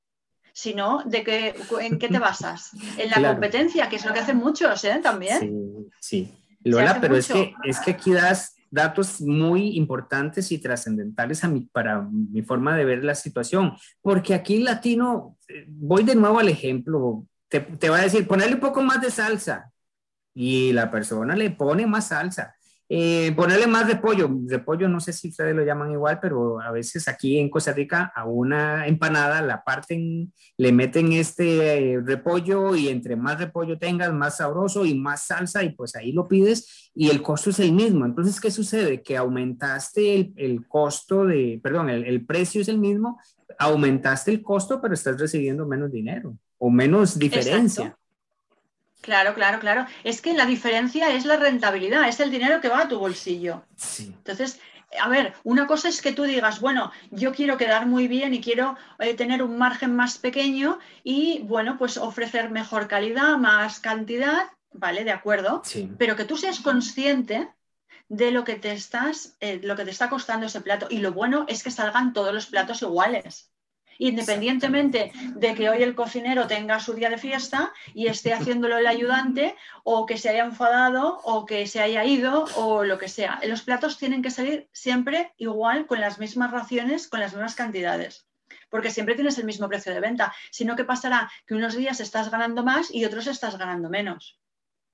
Si 0.53 0.75
no, 0.75 1.03
¿de 1.05 1.23
qué, 1.25 1.55
¿en 1.81 1.99
qué 1.99 2.09
te 2.09 2.19
basas? 2.19 2.73
En 2.99 3.11
la 3.11 3.31
competencia, 3.31 3.89
que 3.89 3.97
es 3.97 4.05
lo 4.05 4.13
que 4.13 4.21
hacen 4.21 4.37
muchos 4.37 4.85
¿eh? 4.85 5.01
también. 5.03 5.89
Sí, 6.01 6.29
sí. 6.29 6.35
Lola, 6.65 7.01
pero 7.01 7.17
es 7.17 7.29
que, 7.29 7.55
es 7.65 7.81
que 7.81 7.93
aquí 7.93 8.13
das 8.13 8.57
datos 8.71 9.23
muy 9.23 9.79
importantes 9.79 10.53
y 10.53 10.59
trascendentales 10.59 11.45
a 11.45 11.51
para 11.73 12.03
mi 12.03 12.43
forma 12.43 12.77
de 12.77 12.85
ver 12.85 13.05
la 13.05 13.15
situación, 13.15 13.75
porque 14.03 14.35
aquí 14.35 14.59
latino, 14.59 15.39
eh, 15.49 15.65
voy 15.67 16.03
de 16.03 16.15
nuevo 16.15 16.41
al 16.41 16.49
ejemplo, 16.49 17.27
te, 17.49 17.61
te 17.61 17.89
va 17.89 17.99
a 17.99 18.03
decir, 18.03 18.27
ponerle 18.27 18.57
un 18.57 18.61
poco 18.61 18.83
más 18.83 19.01
de 19.01 19.11
salsa 19.11 19.73
y 20.41 20.73
la 20.73 20.89
persona 20.89 21.35
le 21.35 21.51
pone 21.51 21.85
más 21.87 22.09
salsa 22.09 22.55
eh, 22.91 23.33
ponerle 23.37 23.67
más 23.67 23.87
repollo. 23.87 24.31
Repollo, 24.47 24.89
no 24.89 24.99
sé 25.01 25.13
si 25.13 25.29
ustedes 25.29 25.55
lo 25.55 25.63
llaman 25.63 25.93
igual, 25.93 26.21
pero 26.23 26.59
a 26.61 26.71
veces 26.71 27.07
aquí 27.07 27.39
en 27.39 27.51
Costa 27.51 27.73
Rica 27.73 28.11
a 28.15 28.25
una 28.25 28.87
empanada 28.87 29.43
la 29.43 29.63
parten, 29.63 30.33
le 30.57 30.73
meten 30.73 31.13
este 31.13 31.93
eh, 31.93 32.01
repollo 32.01 32.75
y 32.75 32.89
entre 32.89 33.15
más 33.15 33.39
repollo 33.39 33.79
tengas, 33.79 34.13
más 34.15 34.39
sabroso 34.39 34.87
y 34.87 34.95
más 34.95 35.27
salsa 35.27 35.63
y 35.63 35.71
pues 35.71 35.97
ahí 35.97 36.13
lo 36.13 36.29
pides 36.29 36.91
y 36.95 37.11
el 37.11 37.21
costo 37.21 37.51
es 37.51 37.61
el 37.61 37.73
mismo. 37.73 38.07
Entonces, 38.07 38.41
¿qué 38.41 38.51
sucede? 38.51 39.03
Que 39.03 39.19
aumentaste 39.19 40.33
el, 40.37 40.67
costo 40.67 41.27
de, 41.27 41.61
perdón, 41.63 41.91
el, 41.91 42.25
precio 42.25 42.63
es 42.63 42.69
el 42.69 42.79
mismo, 42.79 43.21
aumentaste 43.59 44.31
el 44.31 44.43
costo, 44.43 44.81
pero 44.81 44.95
estás 44.95 45.21
recibiendo 45.21 45.67
menos 45.67 45.93
dinero 45.93 46.39
o 46.57 46.71
menos 46.71 47.19
diferencia. 47.19 47.98
Claro, 49.09 49.33
claro, 49.33 49.59
claro. 49.59 49.87
Es 50.05 50.21
que 50.21 50.35
la 50.35 50.45
diferencia 50.45 51.15
es 51.15 51.25
la 51.25 51.37
rentabilidad, 51.37 52.07
es 52.07 52.21
el 52.21 52.31
dinero 52.31 52.61
que 52.61 52.69
va 52.69 52.81
a 52.81 52.89
tu 52.89 52.99
bolsillo. 52.99 53.65
Entonces, 53.99 54.61
a 55.01 55.09
ver, 55.09 55.33
una 55.45 55.67
cosa 55.67 55.89
es 55.89 56.03
que 56.03 56.13
tú 56.13 56.25
digas, 56.25 56.61
bueno, 56.61 56.93
yo 57.11 57.33
quiero 57.33 57.57
quedar 57.57 57.87
muy 57.87 58.07
bien 58.07 58.35
y 58.35 58.43
quiero 58.43 58.77
eh, 58.99 59.15
tener 59.15 59.43
un 59.43 59.57
margen 59.57 59.97
más 59.97 60.19
pequeño 60.19 60.79
y, 61.03 61.41
bueno, 61.45 61.79
pues 61.79 61.97
ofrecer 61.97 62.51
mejor 62.51 62.87
calidad, 62.87 63.39
más 63.39 63.81
cantidad, 63.81 64.51
¿vale? 64.75 65.05
De 65.05 65.13
acuerdo. 65.13 65.63
Pero 65.97 66.15
que 66.15 66.27
tú 66.27 66.37
seas 66.37 66.61
consciente 66.61 67.49
de 68.11 68.31
lo 68.31 68.45
que 68.45 68.57
te 68.57 68.73
estás, 68.73 69.39
eh, 69.41 69.59
lo 69.63 69.75
que 69.75 69.87
te 69.87 69.91
está 69.91 70.11
costando 70.11 70.45
ese 70.45 70.61
plato. 70.61 70.87
Y 70.91 70.99
lo 70.99 71.15
bueno 71.15 71.47
es 71.49 71.63
que 71.63 71.71
salgan 71.71 72.13
todos 72.13 72.35
los 72.35 72.45
platos 72.45 72.83
iguales 72.83 73.51
independientemente 73.99 75.13
de 75.35 75.55
que 75.55 75.69
hoy 75.69 75.83
el 75.83 75.95
cocinero 75.95 76.47
tenga 76.47 76.81
su 76.81 76.95
día 76.95 77.11
de 77.11 77.19
fiesta 77.19 77.73
y 77.95 78.07
esté 78.07 78.33
haciéndolo 78.33 78.79
el 78.79 78.87
ayudante 78.87 79.57
o 79.83 80.07
que 80.07 80.17
se 80.17 80.31
haya 80.31 80.45
enfadado 80.45 81.21
o 81.25 81.45
que 81.45 81.67
se 81.67 81.81
haya 81.81 82.05
ido 82.05 82.47
o 82.57 82.85
lo 82.85 82.99
que 82.99 83.09
sea. 83.09 83.41
Los 83.45 83.63
platos 83.63 83.99
tienen 83.99 84.23
que 84.23 84.31
salir 84.31 84.69
siempre 84.73 85.33
igual, 85.37 85.87
con 85.87 86.01
las 86.01 86.19
mismas 86.19 86.51
raciones, 86.51 87.09
con 87.09 87.21
las 87.21 87.33
mismas 87.33 87.55
cantidades. 87.55 88.25
porque 88.71 88.91
siempre 88.91 89.15
tienes 89.15 89.39
el 89.39 89.45
mismo 89.45 89.69
precio 89.69 89.93
de 89.95 90.01
venta, 90.01 90.35
sino 90.51 90.77
que 90.77 90.85
pasará 90.85 91.31
que 91.47 91.55
unos 91.55 91.75
días 91.75 92.01
estás 92.01 92.31
ganando 92.31 92.63
más 92.63 92.93
y 92.93 93.05
otros 93.05 93.27
estás 93.27 93.57
ganando 93.59 93.89
menos. 93.89 94.39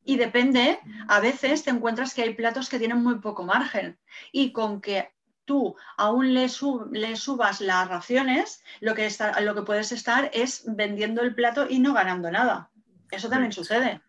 Y 0.05 0.17
depende, 0.17 0.79
a 1.09 1.21
veces 1.21 1.64
te 1.64 1.71
encuentras 1.71 2.12
que 2.14 2.23
hay 2.23 2.35
platos 2.35 2.69
que 2.69 2.79
tienen 2.79 3.03
muy 3.03 3.21
poco 3.21 3.43
margen 3.43 3.99
y 4.33 4.53
con 4.53 4.81
que 4.81 5.13
tú 5.45 5.77
aún 5.97 6.35
le, 6.35 6.49
subas 6.49 7.61
las 7.61 7.89
raciones, 7.89 8.63
lo 8.81 8.95
que, 8.95 9.07
está, 9.07 9.41
lo 9.41 9.55
que 9.55 9.63
puedes 9.63 9.93
estar 9.93 10.31
es 10.33 10.65
vendiendo 10.67 11.23
el 11.23 11.35
plato 11.35 11.67
y 11.69 11.79
no 11.79 11.93
ganando 11.93 12.31
nada. 12.31 12.71
Eso 13.11 13.29
también 13.29 13.53
sucede. 13.53 14.01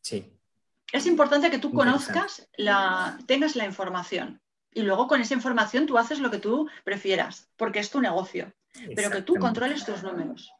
Sí. 0.00 0.32
Es 0.92 1.06
importante 1.06 1.50
que 1.50 1.58
tú 1.58 1.72
conozcas, 1.72 2.48
la, 2.56 3.18
tengas 3.26 3.56
la 3.56 3.64
información 3.64 4.42
y 4.74 4.82
luego 4.82 5.06
con 5.06 5.20
esa 5.20 5.34
información 5.34 5.86
tú 5.86 5.98
haces 5.98 6.20
lo 6.20 6.30
que 6.30 6.38
tú 6.38 6.68
prefieras, 6.84 7.50
porque 7.56 7.78
es 7.78 7.90
tu 7.90 8.00
negocio, 8.00 8.52
pero 8.94 9.10
que 9.10 9.22
tú 9.22 9.36
controles 9.36 9.84
tus 9.84 10.02
números. 10.02 10.52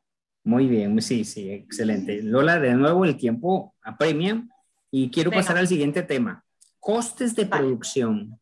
Muy 0.44 0.66
bien, 0.66 1.00
sí, 1.00 1.24
sí, 1.24 1.50
excelente. 1.50 2.22
Lola, 2.22 2.58
de 2.58 2.74
nuevo 2.74 3.04
el 3.04 3.16
tiempo 3.16 3.74
apremia 3.82 4.42
y 4.90 5.10
quiero 5.10 5.30
pasar 5.30 5.56
al 5.56 5.68
siguiente 5.68 6.02
tema. 6.02 6.44
Costes 6.80 7.34
de 7.36 7.46
producción. 7.46 8.40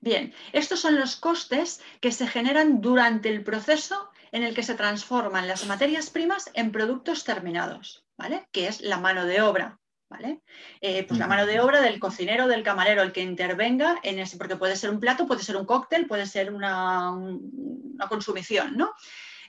Bien, 0.00 0.34
estos 0.52 0.80
son 0.80 0.98
los 0.98 1.16
costes 1.16 1.80
que 2.00 2.12
se 2.12 2.26
generan 2.26 2.80
durante 2.80 3.28
el 3.28 3.42
proceso 3.42 4.10
en 4.32 4.42
el 4.42 4.54
que 4.54 4.62
se 4.62 4.74
transforman 4.74 5.48
las 5.48 5.66
materias 5.66 6.10
primas 6.10 6.50
en 6.54 6.72
productos 6.72 7.24
terminados, 7.24 8.04
¿vale? 8.16 8.48
Que 8.52 8.68
es 8.68 8.80
la 8.80 8.98
mano 8.98 9.24
de 9.26 9.42
obra. 9.42 9.78
¿Vale? 10.08 10.42
Eh, 10.82 11.04
pues 11.04 11.18
la 11.18 11.26
mano 11.26 11.46
de 11.46 11.60
obra 11.60 11.80
del 11.80 11.98
cocinero, 11.98 12.46
del 12.46 12.62
camarero, 12.62 13.00
el 13.00 13.12
que 13.12 13.22
intervenga 13.22 13.98
en 14.02 14.18
ese, 14.18 14.36
porque 14.36 14.56
puede 14.56 14.76
ser 14.76 14.90
un 14.90 15.00
plato, 15.00 15.26
puede 15.26 15.42
ser 15.42 15.56
un 15.56 15.64
cóctel, 15.64 16.06
puede 16.06 16.26
ser 16.26 16.52
una, 16.52 17.12
una 17.12 18.08
consumición, 18.10 18.76
¿no? 18.76 18.92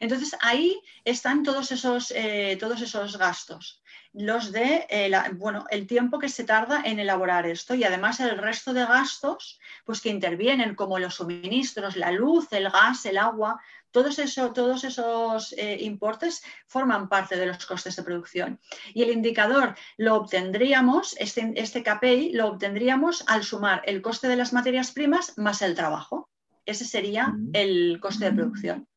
Entonces 0.03 0.35
ahí 0.41 0.81
están 1.05 1.43
todos 1.43 1.71
esos, 1.71 2.11
eh, 2.13 2.57
todos 2.59 2.81
esos 2.81 3.17
gastos. 3.17 3.81
Los 4.11 4.51
de, 4.51 4.85
eh, 4.89 5.09
bueno, 5.35 5.65
el 5.69 5.87
tiempo 5.87 6.19
que 6.19 6.27
se 6.27 6.43
tarda 6.43 6.81
en 6.83 6.99
elaborar 6.99 7.45
esto 7.45 7.73
y 7.73 7.85
además 7.85 8.19
el 8.19 8.37
resto 8.37 8.73
de 8.73 8.85
gastos 8.85 9.61
pues 9.85 10.01
que 10.01 10.09
intervienen 10.09 10.75
como 10.75 10.99
los 10.99 11.15
suministros, 11.15 11.95
la 11.95 12.11
luz, 12.11 12.51
el 12.51 12.69
gas, 12.69 13.05
el 13.05 13.17
agua, 13.17 13.61
todos, 13.91 14.17
todos 14.53 14.83
esos 14.83 15.53
eh, 15.53 15.77
importes 15.79 16.43
forman 16.67 17.07
parte 17.07 17.37
de 17.37 17.45
los 17.45 17.65
costes 17.65 17.95
de 17.95 18.03
producción. 18.03 18.59
Y 18.93 19.03
el 19.03 19.09
indicador 19.09 19.73
lo 19.95 20.15
obtendríamos, 20.15 21.15
este, 21.17 21.53
este 21.55 21.81
KPI 21.81 22.33
lo 22.33 22.47
obtendríamos 22.47 23.23
al 23.27 23.45
sumar 23.45 23.81
el 23.85 24.01
coste 24.01 24.27
de 24.27 24.35
las 24.35 24.51
materias 24.51 24.91
primas 24.91 25.37
más 25.37 25.61
el 25.61 25.75
trabajo. 25.75 26.29
Ese 26.65 26.83
sería 26.83 27.33
el 27.53 28.01
coste 28.01 28.25
de 28.25 28.33
producción. 28.33 28.87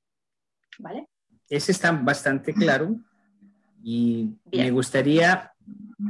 ¿Vale? 0.79 1.09
Ese 1.49 1.73
está 1.73 1.93
bastante 1.93 2.53
claro 2.53 2.97
y 3.83 4.31
me 4.51 4.71
gustaría 4.71 5.53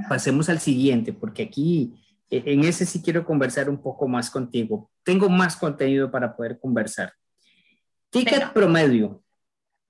pasemos 0.08 0.48
al 0.48 0.60
siguiente, 0.60 1.12
porque 1.12 1.42
aquí 1.44 1.94
e, 2.30 2.42
en 2.46 2.64
ese 2.64 2.86
sí 2.86 3.02
quiero 3.02 3.24
conversar 3.24 3.68
un 3.70 3.80
poco 3.80 4.08
más 4.08 4.30
contigo. 4.30 4.90
Tengo 5.02 5.28
más 5.28 5.56
contenido 5.56 6.10
para 6.10 6.36
poder 6.36 6.58
conversar. 6.58 7.12
Ticket 8.10 8.52
promedio. 8.52 9.22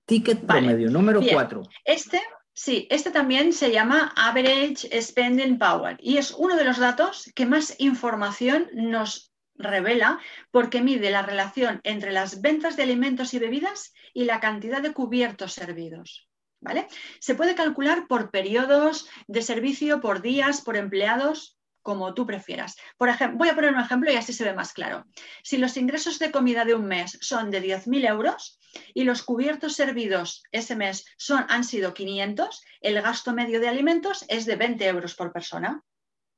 Ticket 0.04 0.44
promedio, 0.46 0.90
número 0.90 1.20
cuatro. 1.32 1.62
Este, 1.84 2.20
sí, 2.52 2.86
este 2.90 3.10
también 3.10 3.52
se 3.52 3.72
llama 3.72 4.12
Average 4.16 5.00
Spending 5.02 5.58
Power 5.58 5.96
y 6.00 6.18
es 6.18 6.30
uno 6.32 6.56
de 6.56 6.64
los 6.64 6.78
datos 6.78 7.30
que 7.34 7.46
más 7.46 7.74
información 7.78 8.68
nos 8.72 9.32
revela 9.58 10.20
porque 10.50 10.82
mide 10.82 11.10
la 11.10 11.22
relación 11.22 11.80
entre 11.82 12.12
las 12.12 12.40
ventas 12.42 12.76
de 12.76 12.82
alimentos 12.82 13.34
y 13.34 13.38
bebidas 13.38 13.94
y 14.16 14.24
la 14.24 14.40
cantidad 14.40 14.80
de 14.80 14.94
cubiertos 14.94 15.52
servidos. 15.52 16.26
¿vale? 16.58 16.88
Se 17.20 17.34
puede 17.34 17.54
calcular 17.54 18.06
por 18.08 18.30
periodos 18.30 19.10
de 19.26 19.42
servicio, 19.42 20.00
por 20.00 20.22
días, 20.22 20.62
por 20.62 20.78
empleados, 20.78 21.58
como 21.82 22.14
tú 22.14 22.24
prefieras. 22.24 22.76
Por 22.96 23.10
ejemplo, 23.10 23.36
voy 23.36 23.50
a 23.50 23.54
poner 23.54 23.74
un 23.74 23.80
ejemplo 23.80 24.10
y 24.10 24.16
así 24.16 24.32
se 24.32 24.44
ve 24.44 24.54
más 24.54 24.72
claro. 24.72 25.04
Si 25.42 25.58
los 25.58 25.76
ingresos 25.76 26.18
de 26.18 26.30
comida 26.30 26.64
de 26.64 26.74
un 26.74 26.86
mes 26.86 27.18
son 27.20 27.50
de 27.50 27.62
10.000 27.62 28.08
euros 28.08 28.58
y 28.94 29.04
los 29.04 29.22
cubiertos 29.22 29.74
servidos 29.74 30.42
ese 30.50 30.76
mes 30.76 31.04
son, 31.18 31.44
han 31.50 31.62
sido 31.62 31.92
500, 31.92 32.64
el 32.80 33.02
gasto 33.02 33.34
medio 33.34 33.60
de 33.60 33.68
alimentos 33.68 34.24
es 34.28 34.46
de 34.46 34.56
20 34.56 34.86
euros 34.86 35.14
por 35.14 35.30
persona. 35.30 35.82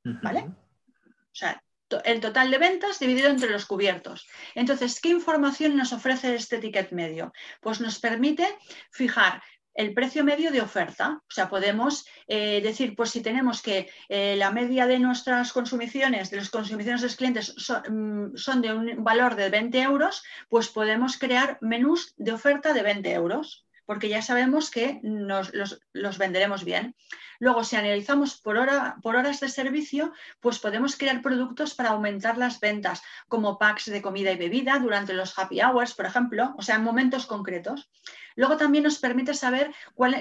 ¿Vale? 0.03 0.41
O 0.41 1.35
sea, 1.39 1.63
el 2.05 2.21
total 2.21 2.51
de 2.51 2.59
ventas 2.59 2.99
dividido 2.99 3.29
entre 3.29 3.51
los 3.51 3.67
cubiertos. 3.67 4.27
Entonces, 4.55 5.01
¿qué 5.01 5.09
información 5.09 5.77
nos 5.77 5.93
ofrece 5.93 6.35
este 6.35 6.59
ticket 6.59 6.93
medio? 6.93 7.33
Pues 7.61 7.81
nos 7.81 7.99
permite 7.99 8.47
fijar 8.91 9.43
el 9.79 9.95
precio 9.95 10.25
medio 10.25 10.51
de 10.51 10.61
oferta. 10.61 11.23
O 11.23 11.31
sea, 11.31 11.49
podemos 11.49 12.05
eh, 12.27 12.61
decir, 12.61 12.97
pues 12.97 13.11
si 13.11 13.23
tenemos 13.23 13.63
que 13.63 13.89
eh, 14.09 14.35
la 14.37 14.51
media 14.51 14.89
de 14.89 14.99
nuestras 14.99 15.53
consumiciones, 15.53 16.31
de 16.31 16.39
las 16.39 16.51
consumiciones 16.51 17.01
de 17.01 17.07
los 17.07 17.17
clientes 17.17 17.55
son, 17.57 18.33
mm, 18.33 18.37
son, 18.37 18.61
de 18.61 18.73
un 18.73 19.05
valor 19.05 19.37
de 19.37 19.51
20 19.51 19.81
euros, 19.81 20.25
pues 20.49 20.69
podemos 20.69 21.17
crear 21.17 21.59
menús 21.61 22.13
de 22.17 22.33
oferta 22.33 22.73
de 22.73 22.83
20 22.83 23.13
euros 23.13 23.68
porque 23.89 24.11
ya 24.11 24.21
sabemos 24.21 24.71
que 24.71 25.01
nos, 25.03 25.51
los, 25.55 26.19
venderemos 26.19 26.63
bien. 26.63 26.95
Luego, 27.39 27.65
si 27.65 27.75
analizamos 27.75 28.39
por, 28.39 28.59
hora, 28.59 28.99
por 29.03 29.17
horas 29.17 29.41
de 29.41 29.49
servicio, 29.49 30.13
pues 30.41 30.59
podemos 30.59 30.95
crear 30.95 31.23
productos 31.23 31.75
para 31.75 31.91
aumentar 31.91 32.37
las 32.37 32.61
ventas, 32.61 33.01
como 33.29 33.57
packs 33.59 33.87
de 33.87 34.03
comida 34.03 34.31
y 34.31 34.37
bebida 34.37 34.79
durante 34.79 35.15
los 35.15 35.39
happy 35.39 35.63
hours, 35.63 35.95
por 35.95 36.05
ejemplo, 36.05 36.55
o 36.59 36.63
sea, 36.63 36.77
en 36.77 36.83
momentos 36.83 37.25
concretos. 37.25 37.91
Luego 38.37 38.59
también 38.59 38.85
nos 38.85 38.99
permite 38.99 39.33
saber 39.33 39.75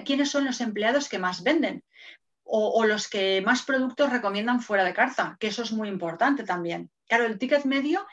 quiénes 0.05 0.31
son 0.31 0.45
los 0.45 0.61
empleados 0.61 1.09
que 1.09 1.19
más 1.19 1.43
venden. 1.43 1.83
O, 2.45 2.69
o, 2.69 2.85
los 2.85 3.09
que 3.09 3.43
más 3.45 3.63
productos 3.63 4.09
recomiendan 4.09 4.61
fuera 4.61 4.85
de 4.85 4.93
carta, 4.93 5.35
que 5.41 5.47
eso 5.47 5.63
es 5.63 5.73
muy 5.73 5.89
importante 5.89 6.45
también. 6.45 6.89
Claro, 7.05 7.25
el 7.25 7.37
ticket 7.37 7.65
medio 7.65 8.07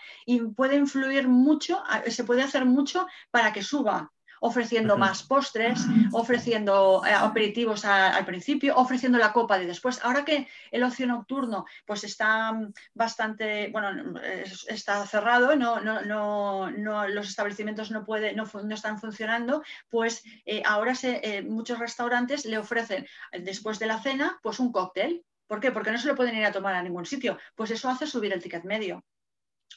puede 0.56 0.74
influir 0.74 1.28
mucho, 1.28 1.80
se 2.08 2.24
puede 2.24 2.42
hacer 2.42 2.64
mucho 2.64 3.06
para 3.30 3.52
que 3.52 3.62
suba 3.62 4.10
ofreciendo 4.44 4.98
más 4.98 5.22
postres, 5.22 5.80
ofreciendo 6.12 7.02
eh, 7.06 7.12
aperitivos 7.14 7.86
al 7.86 8.26
principio, 8.26 8.76
ofreciendo 8.76 9.16
la 9.16 9.32
copa 9.32 9.58
de 9.58 9.66
después. 9.66 10.04
Ahora 10.04 10.22
que 10.22 10.46
el 10.70 10.82
ocio 10.82 11.06
nocturno 11.06 11.64
pues 11.86 12.04
está 12.04 12.52
bastante, 12.92 13.70
bueno, 13.72 14.20
está 14.68 15.06
cerrado, 15.06 15.56
no, 15.56 15.80
no, 15.80 16.70
no, 16.70 17.08
los 17.08 17.28
establecimientos 17.30 17.90
no, 17.90 18.04
puede, 18.04 18.34
no, 18.34 18.44
están 18.70 18.98
funcionando, 19.00 19.62
pues 19.88 20.22
eh, 20.44 20.62
ahora 20.66 20.94
se, 20.94 21.20
eh, 21.22 21.40
muchos 21.40 21.78
restaurantes 21.78 22.44
le 22.44 22.58
ofrecen 22.58 23.06
después 23.40 23.78
de 23.78 23.86
la 23.86 24.02
cena 24.02 24.38
pues 24.42 24.60
un 24.60 24.72
cóctel. 24.72 25.24
¿Por 25.46 25.60
qué? 25.60 25.72
Porque 25.72 25.90
no 25.90 25.98
se 25.98 26.08
lo 26.08 26.16
pueden 26.16 26.36
ir 26.36 26.44
a 26.44 26.52
tomar 26.52 26.74
a 26.74 26.82
ningún 26.82 27.06
sitio. 27.06 27.38
Pues 27.54 27.70
eso 27.70 27.88
hace 27.88 28.06
subir 28.06 28.32
el 28.34 28.42
ticket 28.42 28.64
medio 28.64 29.04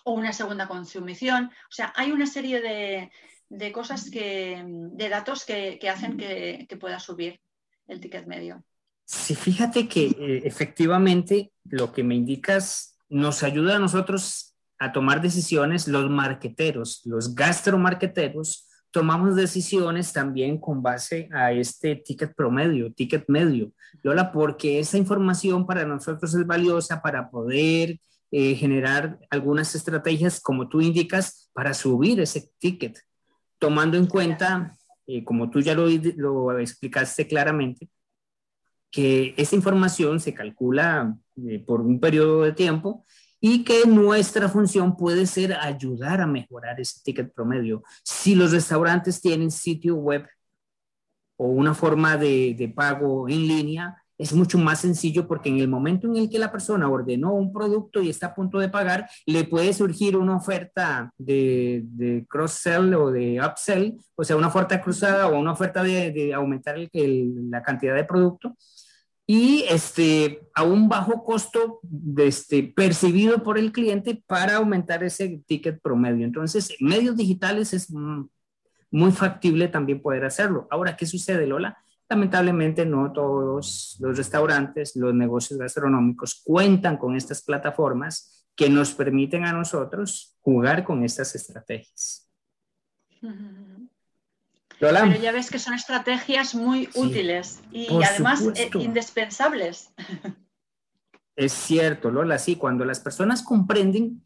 o 0.04 0.12
una 0.12 0.34
segunda 0.34 0.68
consumición. 0.68 1.52
O 1.70 1.72
sea, 1.72 1.94
hay 1.96 2.12
una 2.12 2.26
serie 2.26 2.62
de, 2.62 3.12
de 3.50 3.72
cosas 3.72 4.10
que, 4.10 4.64
de 4.66 5.10
datos 5.10 5.46
que, 5.46 5.80
hacen 5.90 6.18
que, 6.18 6.78
pueda 6.80 7.00
subir 7.00 7.40
el 7.88 8.00
ticket 8.00 8.28
medio. 8.28 8.64
Sí, 9.06 9.36
fíjate 9.36 9.88
que 9.88 10.08
eh, 10.08 10.42
efectivamente 10.44 11.52
lo 11.64 11.94
que 11.94 12.04
me 12.04 12.16
indicas 12.16 12.98
nos 13.10 13.44
ayuda 13.44 13.78
a 13.78 13.80
nosotros 13.80 14.56
a 14.80 14.92
tomar 14.92 15.22
decisiones, 15.22 15.88
los 15.88 16.10
marqueteros, 16.10 17.02
los 17.06 17.34
gastromarqueteros, 17.34 18.68
tomamos 18.92 19.36
decisiones 19.36 20.14
también 20.14 20.60
con 20.60 20.82
base 20.82 21.30
a 21.32 21.52
este 21.52 21.96
ticket 21.96 22.36
promedio, 22.36 22.92
ticket 22.94 23.26
medio. 23.28 23.72
Lola, 24.04 24.32
porque 24.32 24.80
esa 24.80 24.98
información 24.98 25.66
para 25.66 25.86
nosotros 25.86 26.34
es 26.34 26.46
valiosa 26.46 27.02
para 27.02 27.30
poder 27.30 28.00
eh, 28.32 28.56
generar 28.56 29.20
algunas 29.30 29.74
estrategias, 29.74 30.40
como 30.40 30.68
tú 30.68 30.82
indicas, 30.82 31.50
para 31.54 31.74
subir 31.74 32.20
ese 32.20 32.50
ticket 32.60 32.98
tomando 33.60 33.98
en 33.98 34.08
cuenta, 34.08 34.78
eh, 35.06 35.24
como 35.24 35.50
tú 35.50 35.62
ya 35.62 35.74
lo, 35.74 35.88
lo, 36.16 36.60
explicaste 36.60 37.28
claramente, 37.28 37.90
que 38.92 39.34
esta 39.38 39.56
información 39.56 40.20
se 40.20 40.34
calcula 40.34 41.16
eh, 41.48 41.60
por 41.60 41.82
un 41.82 42.00
periodo 42.00 42.44
de 42.44 42.54
tiempo 42.54 43.06
y 43.40 43.64
que 43.64 43.86
nuestra 43.86 44.50
función 44.50 44.96
puede 44.96 45.28
ser 45.28 45.54
ayudar 45.54 46.22
a 46.22 46.28
mejorar 46.28 46.80
ese 46.80 47.02
ticket 47.04 47.34
promedio. 47.34 47.84
Si 48.04 48.36
los 48.36 48.52
restaurantes 48.52 49.22
tienen 49.22 49.52
sitio 49.52 49.96
web 49.96 50.28
o 51.36 51.48
una 51.48 51.74
forma 51.74 52.18
de, 52.18 52.56
de 52.58 52.70
pago 52.70 53.30
en 53.30 53.48
línea, 53.48 54.04
es 54.18 54.34
mucho 54.34 54.58
más 54.58 54.82
sencillo 54.82 55.28
porque 55.28 55.50
en 55.50 55.60
el 55.60 55.68
momento 55.68 56.08
en 56.08 56.18
el 56.18 56.30
que 56.30 56.40
la 56.40 56.52
persona 56.52 56.90
ordenó 56.90 57.34
un 57.34 57.54
producto 57.54 58.02
y 58.02 58.10
está 58.10 58.28
a 58.28 58.36
punto 58.36 58.60
de 58.60 58.70
pagar, 58.70 59.10
le 59.26 59.44
puede 59.44 59.74
surgir 59.74 60.18
una 60.18 60.36
oferta 60.36 61.12
de, 61.18 62.26
cross-sell 62.30 62.94
o 62.96 63.12
de 63.12 63.40
upsell, 63.42 63.98
o 64.16 64.24
sea, 64.24 64.36
una 64.36 64.48
oferta 64.48 64.82
cruzada 64.82 65.28
o 65.28 65.40
una 65.40 65.52
oferta 65.52 65.84
de, 65.84 66.34
aumentar 66.34 66.78
la 66.94 67.62
cantidad 67.62 67.96
de 67.96 68.04
producto 68.04 68.56
y 69.30 69.66
este, 69.70 70.48
a 70.56 70.64
un 70.64 70.88
bajo 70.88 71.24
costo 71.26 71.80
de 71.84 72.28
este, 72.28 72.64
percibido 72.64 73.44
por 73.44 73.58
el 73.58 73.74
cliente 73.74 74.24
para 74.26 74.56
aumentar 74.56 75.04
ese 75.04 75.42
ticket 75.46 75.82
promedio. 75.82 76.26
Entonces, 76.26 76.74
medios 76.80 77.18
digitales 77.18 77.74
es 77.74 77.92
muy 78.90 79.12
factible 79.12 79.68
también 79.68 80.02
poder 80.02 80.24
hacerlo. 80.24 80.66
Ahora, 80.72 80.96
¿qué 80.96 81.06
sucede, 81.06 81.46
Lola? 81.46 81.78
Lamentablemente 82.10 82.86
no 82.86 83.12
todos 83.12 83.98
los 84.00 84.18
restaurantes, 84.18 84.96
los 84.96 85.14
negocios 85.14 85.60
gastronómicos 85.60 86.42
cuentan 86.44 86.98
con 86.98 87.16
estas 87.16 87.42
plataformas 87.42 88.46
que 88.56 88.70
nos 88.70 88.94
permiten 88.94 89.46
a 89.46 89.54
nosotros 89.54 90.36
jugar 90.40 90.84
con 90.84 91.04
estas 91.04 91.36
estrategias. 91.36 92.30
Lola. 94.80 95.04
Pero 95.04 95.22
ya 95.22 95.32
ves 95.32 95.50
que 95.50 95.60
son 95.60 95.74
estrategias 95.74 96.56
muy 96.56 96.90
útiles 96.96 97.62
y 97.72 97.88
además 98.04 98.42
eh, 98.56 98.70
indispensables. 98.74 99.92
Es 101.36 101.54
cierto, 101.54 102.10
Lola, 102.10 102.40
sí, 102.40 102.56
cuando 102.56 102.84
las 102.84 103.00
personas 103.00 103.44
comprenden 103.44 104.24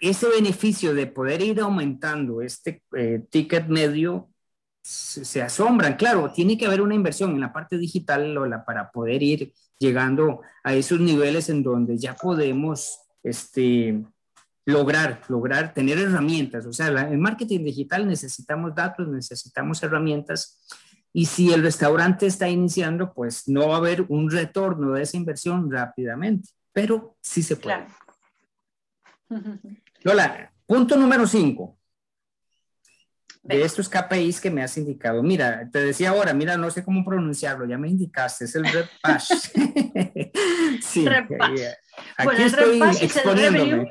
ese 0.00 0.28
beneficio 0.28 0.92
de 0.92 1.06
poder 1.06 1.40
ir 1.40 1.60
aumentando 1.60 2.42
este 2.42 2.82
eh, 2.96 3.24
ticket 3.30 3.68
medio, 3.68 4.28
se, 4.82 5.42
asombran. 5.42 5.96
Claro, 5.96 6.32
tiene 6.32 6.56
que 6.56 6.66
haber 6.66 6.80
una 6.80 6.94
inversión 6.94 7.32
en 7.32 7.40
la 7.40 7.52
parte 7.52 7.78
digital, 7.78 8.34
Lola, 8.34 8.64
para 8.64 8.90
poder 8.90 9.22
ir 9.22 9.52
llegando 9.78 10.40
a 10.64 10.74
esos 10.74 11.00
niveles 11.00 11.48
en 11.48 11.62
donde 11.62 11.98
ya 11.98 12.14
podemos 12.14 12.98
este, 13.22 14.02
lograr, 14.64 15.22
lograr 15.28 15.74
tener 15.74 15.98
herramientas. 15.98 16.66
O 16.66 16.72
sea, 16.72 16.88
en 16.88 17.20
marketing 17.20 17.64
digital 17.64 18.06
necesitamos 18.06 18.74
datos, 18.74 19.08
necesitamos 19.08 19.82
herramientas. 19.82 20.66
Y 21.12 21.26
si 21.26 21.52
el 21.52 21.62
restaurante 21.62 22.26
está 22.26 22.48
iniciando, 22.48 23.12
pues 23.12 23.48
no 23.48 23.68
va 23.68 23.74
a 23.74 23.78
haber 23.78 24.04
un 24.08 24.30
retorno 24.30 24.92
de 24.92 25.02
esa 25.02 25.16
inversión 25.16 25.70
rápidamente, 25.70 26.50
pero 26.72 27.16
sí 27.20 27.42
se 27.42 27.56
puede. 27.56 27.86
Lola, 30.02 30.52
punto 30.66 30.96
número 30.96 31.26
5 31.26 31.78
de 33.48 33.62
estos 33.62 33.88
KPIs 33.88 34.40
que 34.40 34.50
me 34.50 34.62
has 34.62 34.76
indicado. 34.76 35.22
Mira, 35.22 35.68
te 35.72 35.80
decía 35.80 36.10
ahora, 36.10 36.34
mira, 36.34 36.56
no 36.56 36.70
sé 36.70 36.84
cómo 36.84 37.04
pronunciarlo, 37.04 37.66
ya 37.66 37.78
me 37.78 37.88
indicaste, 37.88 38.44
es 38.44 38.54
el 38.54 38.64
REPASH. 38.64 39.28
sí, 40.82 41.06
eh, 41.06 41.74
aquí 42.16 42.42
estoy 42.42 42.82
exponiéndome. 43.00 43.90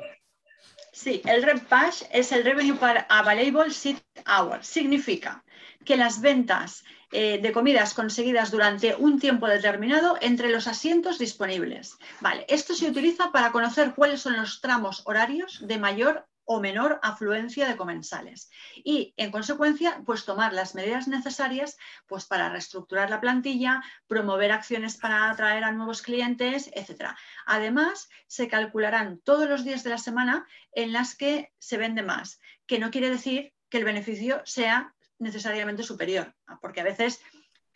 Sí, 0.94 1.22
el 1.26 1.44
REPASH 1.44 2.04
es 2.12 2.32
el 2.32 2.44
Revenue 2.44 2.78
per 2.78 3.06
Available 3.10 3.72
Seat 3.72 4.02
Hour. 4.28 4.64
Significa 4.64 5.44
que 5.86 5.98
las 5.98 6.22
ventas 6.22 6.84
eh, 7.12 7.40
de 7.42 7.52
comidas 7.52 7.94
conseguidas 7.94 8.52
durante 8.52 8.96
un 8.96 9.20
tiempo 9.20 9.48
determinado 9.48 10.18
entre 10.22 10.50
los 10.50 10.68
asientos 10.68 11.18
disponibles. 11.18 11.98
Vale, 12.20 12.46
esto 12.50 12.74
se 12.74 12.90
utiliza 12.90 13.32
para 13.32 13.52
conocer 13.52 13.94
cuáles 13.96 14.22
son 14.22 14.36
los 14.36 14.60
tramos 14.60 15.04
horarios 15.06 15.66
de 15.66 15.78
mayor 15.78 16.28
o 16.50 16.62
menor 16.62 17.00
afluencia 17.04 17.68
de 17.68 17.76
comensales 17.76 18.50
y 18.74 19.14
en 19.18 19.32
consecuencia 19.32 20.02
pues 20.06 20.24
tomar 20.24 20.54
las 20.54 20.76
medidas 20.76 21.08
necesarias 21.10 21.78
pues 22.08 22.26
para 22.26 22.50
reestructurar 22.50 23.10
la 23.10 23.20
plantilla, 23.20 23.84
promover 24.08 24.54
acciones 24.54 24.96
para 24.96 25.30
atraer 25.30 25.66
a 25.66 25.74
nuevos 25.74 26.02
clientes, 26.02 26.72
etcétera. 26.74 27.18
Además, 27.46 28.10
se 28.28 28.48
calcularán 28.48 29.20
todos 29.20 29.50
los 29.50 29.66
días 29.66 29.84
de 29.84 29.90
la 29.90 29.98
semana 29.98 30.48
en 30.72 30.94
las 30.94 31.16
que 31.16 31.52
se 31.60 31.78
vende 31.78 32.02
más, 32.02 32.40
que 32.66 32.80
no 32.80 32.92
quiere 32.92 33.10
decir 33.10 33.54
que 33.70 33.78
el 33.80 33.84
beneficio 33.84 34.42
sea 34.46 34.96
necesariamente 35.20 35.84
superior, 35.84 36.34
porque 36.62 36.80
a 36.80 36.86
veces 36.86 37.20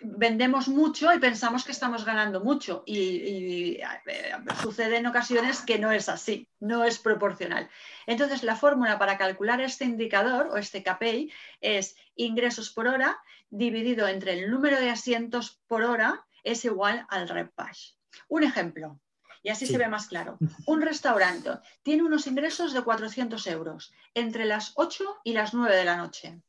vendemos 0.04 0.68
mucho 0.68 1.14
y 1.14 1.20
pensamos 1.20 1.64
que 1.64 1.72
estamos 1.72 2.06
ganando 2.06 2.42
mucho 2.42 2.84
y, 2.86 3.78
eh, 3.80 3.84
sucede 4.62 4.98
en 4.98 5.08
ocasiones 5.08 5.62
que 5.62 5.80
no 5.80 5.92
es 5.92 6.10
así, 6.10 6.48
no 6.60 6.84
es 6.84 7.00
proporcional. 7.00 7.70
Entonces, 8.08 8.44
la 8.44 8.56
fórmula 8.56 8.98
para 9.00 9.18
calcular 9.18 9.62
este 9.62 9.86
indicador 9.86 10.48
o 10.48 10.58
este 10.58 10.84
KPI 10.84 11.32
es 11.62 11.96
ingresos 12.16 12.72
por 12.72 12.88
hora 12.88 13.20
dividido 13.50 14.08
entre 14.08 14.34
el 14.34 14.50
número 14.50 14.80
de 14.80 14.90
asientos 14.90 15.62
por 15.68 15.84
hora 15.84 16.26
es 16.44 16.66
igual 16.66 17.06
al 17.10 17.30
REPASH. 17.30 17.94
Un 18.28 18.44
ejemplo, 18.44 19.00
y 19.44 19.50
así 19.50 19.66
se 19.66 19.78
ve 19.78 19.88
más 19.88 20.08
claro. 20.08 20.38
Un 20.66 20.82
restaurante 20.82 21.52
tiene 21.84 22.04
unos 22.04 22.28
ingresos 22.28 22.74
de 22.74 22.82
400 22.82 23.46
euros 23.48 23.94
entre 24.14 24.46
las 24.46 24.74
8 24.76 25.22
y 25.24 25.34
las 25.34 25.54
9 25.54 25.76
de 25.76 25.86
la 25.86 25.98
noche 25.98 26.42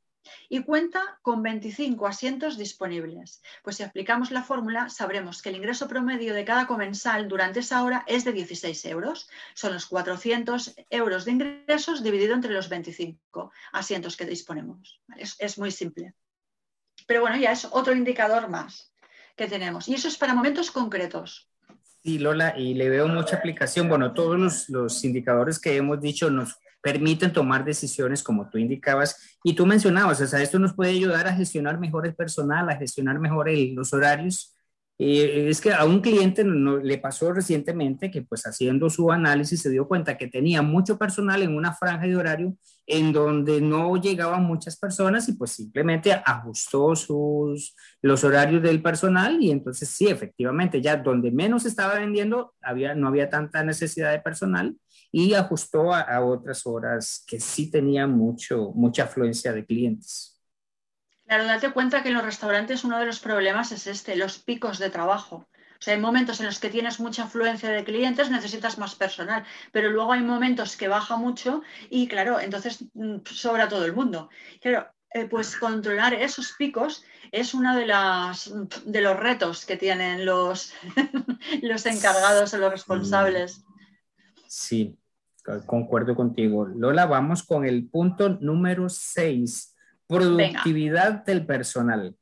y 0.48 0.62
cuenta 0.62 1.18
con 1.22 1.42
25 1.42 2.06
asientos 2.06 2.58
disponibles. 2.58 3.42
Pues 3.62 3.76
si 3.76 3.82
aplicamos 3.82 4.30
la 4.30 4.42
fórmula, 4.42 4.88
sabremos 4.88 5.42
que 5.42 5.48
el 5.48 5.56
ingreso 5.56 5.88
promedio 5.88 6.34
de 6.34 6.44
cada 6.44 6.66
comensal 6.66 7.28
durante 7.28 7.60
esa 7.60 7.82
hora 7.82 8.04
es 8.06 8.24
de 8.24 8.32
16 8.32 8.84
euros. 8.86 9.28
Son 9.54 9.72
los 9.72 9.86
400 9.86 10.74
euros 10.90 11.24
de 11.24 11.32
ingresos 11.32 12.02
dividido 12.02 12.34
entre 12.34 12.52
los 12.52 12.68
25 12.68 13.52
asientos 13.72 14.16
que 14.16 14.26
disponemos. 14.26 15.00
Es, 15.16 15.58
muy 15.58 15.70
simple. 15.70 16.14
Pero 17.06 17.20
bueno, 17.20 17.36
ya 17.36 17.52
es 17.52 17.66
otro 17.70 17.94
indicador 17.94 18.48
más 18.48 18.92
que 19.36 19.46
tenemos. 19.46 19.88
Y 19.88 19.94
eso 19.94 20.08
es 20.08 20.16
para 20.16 20.34
momentos 20.34 20.70
concretos. 20.70 21.48
Sí, 22.02 22.18
Lola, 22.18 22.58
y 22.58 22.74
le 22.74 22.88
veo 22.88 23.06
mucha 23.06 23.36
aplicación. 23.36 23.88
Bueno, 23.88 24.12
todos 24.12 24.68
los 24.68 25.04
indicadores 25.04 25.60
que 25.60 25.76
hemos 25.76 26.00
dicho 26.00 26.30
nos 26.30 26.58
permiten 26.82 27.32
tomar 27.32 27.64
decisiones 27.64 28.22
como 28.22 28.50
tú 28.50 28.58
indicabas 28.58 29.38
y 29.44 29.54
tú 29.54 29.64
mencionabas, 29.64 30.20
o 30.20 30.26
sea, 30.26 30.42
esto 30.42 30.58
nos 30.58 30.74
puede 30.74 30.90
ayudar 30.90 31.26
a 31.28 31.34
gestionar 31.34 31.78
mejor 31.78 32.06
el 32.06 32.14
personal, 32.14 32.68
a 32.68 32.76
gestionar 32.76 33.18
mejor 33.18 33.50
los 33.50 33.92
horarios. 33.92 34.56
Eh, 34.98 35.48
es 35.48 35.60
que 35.60 35.72
a 35.72 35.84
un 35.84 36.00
cliente 36.00 36.44
le 36.44 36.98
pasó 36.98 37.32
recientemente 37.32 38.10
que 38.10 38.22
pues 38.22 38.42
haciendo 38.46 38.90
su 38.90 39.10
análisis 39.10 39.62
se 39.62 39.70
dio 39.70 39.88
cuenta 39.88 40.18
que 40.18 40.28
tenía 40.28 40.62
mucho 40.62 40.98
personal 40.98 41.42
en 41.42 41.56
una 41.56 41.72
franja 41.72 42.06
de 42.06 42.16
horario 42.16 42.56
en 42.86 43.12
donde 43.12 43.60
no 43.60 43.96
llegaban 43.96 44.44
muchas 44.44 44.76
personas 44.76 45.28
y 45.28 45.32
pues 45.32 45.52
simplemente 45.52 46.12
ajustó 46.12 46.94
sus, 46.94 47.74
los 48.02 48.22
horarios 48.22 48.62
del 48.62 48.82
personal 48.82 49.40
y 49.40 49.50
entonces 49.50 49.88
sí, 49.88 50.08
efectivamente, 50.08 50.80
ya 50.82 50.96
donde 50.96 51.30
menos 51.30 51.64
estaba 51.64 51.94
vendiendo 51.94 52.54
había, 52.60 52.94
no 52.94 53.08
había 53.08 53.30
tanta 53.30 53.64
necesidad 53.64 54.12
de 54.12 54.20
personal 54.20 54.76
y 55.12 55.34
ajustó 55.34 55.92
a, 55.94 56.24
otras 56.24 56.66
horas 56.66 57.22
que 57.26 57.38
sí 57.38 57.70
tenían 57.70 58.10
mucho, 58.12 58.72
mucha 58.74 59.04
afluencia 59.04 59.52
de 59.52 59.66
clientes. 59.66 60.40
Claro, 61.26 61.44
date 61.44 61.70
cuenta 61.70 62.02
que 62.02 62.08
en 62.08 62.14
los 62.14 62.24
restaurantes 62.24 62.82
uno 62.82 62.98
de 62.98 63.06
los 63.06 63.20
problemas 63.20 63.70
es 63.72 63.86
este, 63.86 64.16
los 64.16 64.38
picos 64.38 64.78
de 64.78 64.90
trabajo. 64.90 65.46
O 65.46 65.84
sea, 65.84 65.94
hay 65.94 66.00
momentos 66.00 66.40
en 66.40 66.46
los 66.46 66.58
que 66.58 66.70
tienes 66.70 66.98
mucha 66.98 67.24
afluencia 67.24 67.68
de 67.68 67.84
clientes, 67.84 68.30
necesitas 68.30 68.78
más 68.78 68.94
personal, 68.94 69.44
pero 69.70 69.90
luego 69.90 70.12
hay 70.12 70.22
momentos 70.22 70.76
que 70.76 70.88
baja 70.88 71.16
mucho 71.16 71.62
y 71.90 72.08
claro, 72.08 72.40
entonces 72.40 72.84
mm, 72.94 73.18
sobra 73.26 73.68
todo 73.68 73.84
el 73.84 73.92
mundo. 73.92 74.30
Claro, 74.60 74.88
eh, 75.10 75.26
pues 75.26 75.56
controlar 75.56 76.14
esos 76.14 76.52
picos 76.52 77.04
es 77.32 77.52
uno 77.52 77.76
de, 77.76 77.86
las, 77.86 78.50
de 78.86 79.00
los 79.02 79.16
retos 79.18 79.66
que 79.66 79.76
tienen 79.76 80.24
los, 80.24 80.72
los 81.62 81.84
encargados 81.84 82.54
o 82.54 82.58
los 82.58 82.72
responsables. 82.72 83.64
Sí, 84.46 84.98
concuerdo 85.66 86.14
contigo. 86.14 86.66
Lola, 86.66 87.06
vamos 87.06 87.42
con 87.42 87.64
el 87.64 87.88
punto 87.88 88.28
número 88.40 88.88
6, 88.88 89.76
productividad 90.06 91.24
del 91.24 91.46
personal. 91.46 92.16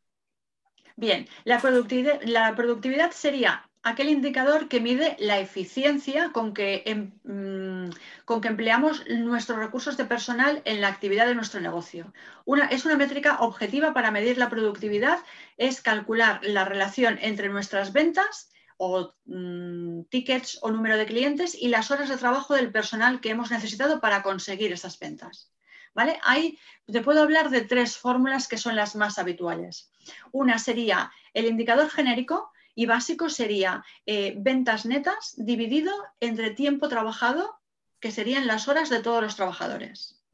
Bien, 0.97 1.27
la 1.45 1.61
productividad, 1.61 2.21
la 2.25 2.55
productividad 2.55 3.11
sería 3.13 3.71
aquel 3.83 4.11
indicador 4.11 4.69
que 4.69 4.81
mide 4.81 5.17
la 5.19 5.39
eficiencia 5.39 6.31
con 6.33 6.53
que, 6.53 6.83
em, 6.85 7.13
mm, 7.25 7.91
con 8.27 8.41
que 8.41 8.49
empleamos 8.49 9.09
nuestros 9.09 9.59
recursos 9.59 9.97
de 9.97 10.05
personal 10.05 10.61
en 10.65 10.81
la 10.81 10.89
actividad 10.89 11.27
de 11.27 11.35
nuestro 11.35 11.61
negocio. 11.61 12.13
Una, 12.45 12.67
es 12.67 12.85
una 12.85 12.97
métrica 12.97 13.39
objetiva 13.41 13.95
para 13.95 14.11
medir 14.11 14.37
la 14.37 14.51
productividad, 14.51 15.21
es 15.57 15.81
calcular 15.81 16.41
la 16.43 16.65
relación 16.67 17.19
entre 17.23 17.49
nuestras 17.49 17.93
ventas 17.93 18.51
o 18.83 19.13
mm, 19.27 20.05
tickets 20.09 20.59
o 20.63 20.71
número 20.71 20.97
de 20.97 21.05
clientes 21.05 21.55
y 21.55 21.69
las 21.69 21.91
horas 21.91 22.09
de 22.09 22.17
trabajo 22.17 22.55
del 22.55 22.73
personal 22.73 23.21
que 23.21 23.29
hemos 23.29 23.51
necesitado 23.51 24.01
para 24.01 24.23
conseguir 24.23 24.73
esas 24.73 24.99
ventas. 24.99 25.53
¿Vale? 25.93 26.19
Ahí 26.23 26.59
te 26.87 27.03
puedo 27.03 27.21
hablar 27.21 27.51
de 27.51 27.61
tres 27.61 27.99
fórmulas 27.99 28.49
que 28.49 28.57
son 28.57 28.77
las 28.77 28.97
más 28.97 29.19
habituales. 29.19 29.93
Una 30.33 30.59
sería 30.59 31.13
el 31.35 31.45
indicador 31.45 31.91
genérico 31.91 32.53
y 32.75 32.87
básico 32.87 33.29
sería 33.29 33.85
eh, 34.07 34.35
ventas 34.39 34.87
netas 34.87 35.35
dividido 35.37 35.93
entre 36.21 36.53
tiempo 36.53 36.89
trabajado, 36.89 37.61
que 38.01 38.11
serían 38.11 38.47
las 38.47 38.67
horas 38.67 38.89
de 38.89 39.03
todos 39.03 39.23
los 39.23 39.37
trabajadores. 39.37 40.25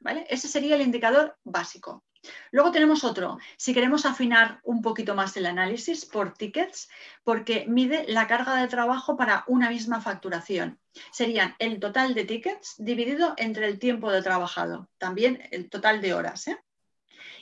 ¿Vale? 0.00 0.26
Ese 0.28 0.48
sería 0.48 0.74
el 0.74 0.82
indicador 0.82 1.38
básico. 1.42 2.04
Luego 2.50 2.72
tenemos 2.72 3.04
otro, 3.04 3.38
si 3.56 3.74
queremos 3.74 4.06
afinar 4.06 4.60
un 4.62 4.82
poquito 4.82 5.14
más 5.14 5.36
el 5.36 5.46
análisis 5.46 6.04
por 6.04 6.34
tickets, 6.34 6.88
porque 7.22 7.66
mide 7.68 8.04
la 8.08 8.26
carga 8.26 8.56
de 8.56 8.68
trabajo 8.68 9.16
para 9.16 9.44
una 9.46 9.70
misma 9.70 10.00
facturación. 10.00 10.78
Serían 11.10 11.54
el 11.58 11.80
total 11.80 12.14
de 12.14 12.24
tickets 12.24 12.74
dividido 12.78 13.34
entre 13.36 13.66
el 13.66 13.78
tiempo 13.78 14.10
de 14.10 14.22
trabajado, 14.22 14.88
también 14.98 15.42
el 15.50 15.68
total 15.68 16.00
de 16.00 16.14
horas. 16.14 16.48
¿eh? 16.48 16.58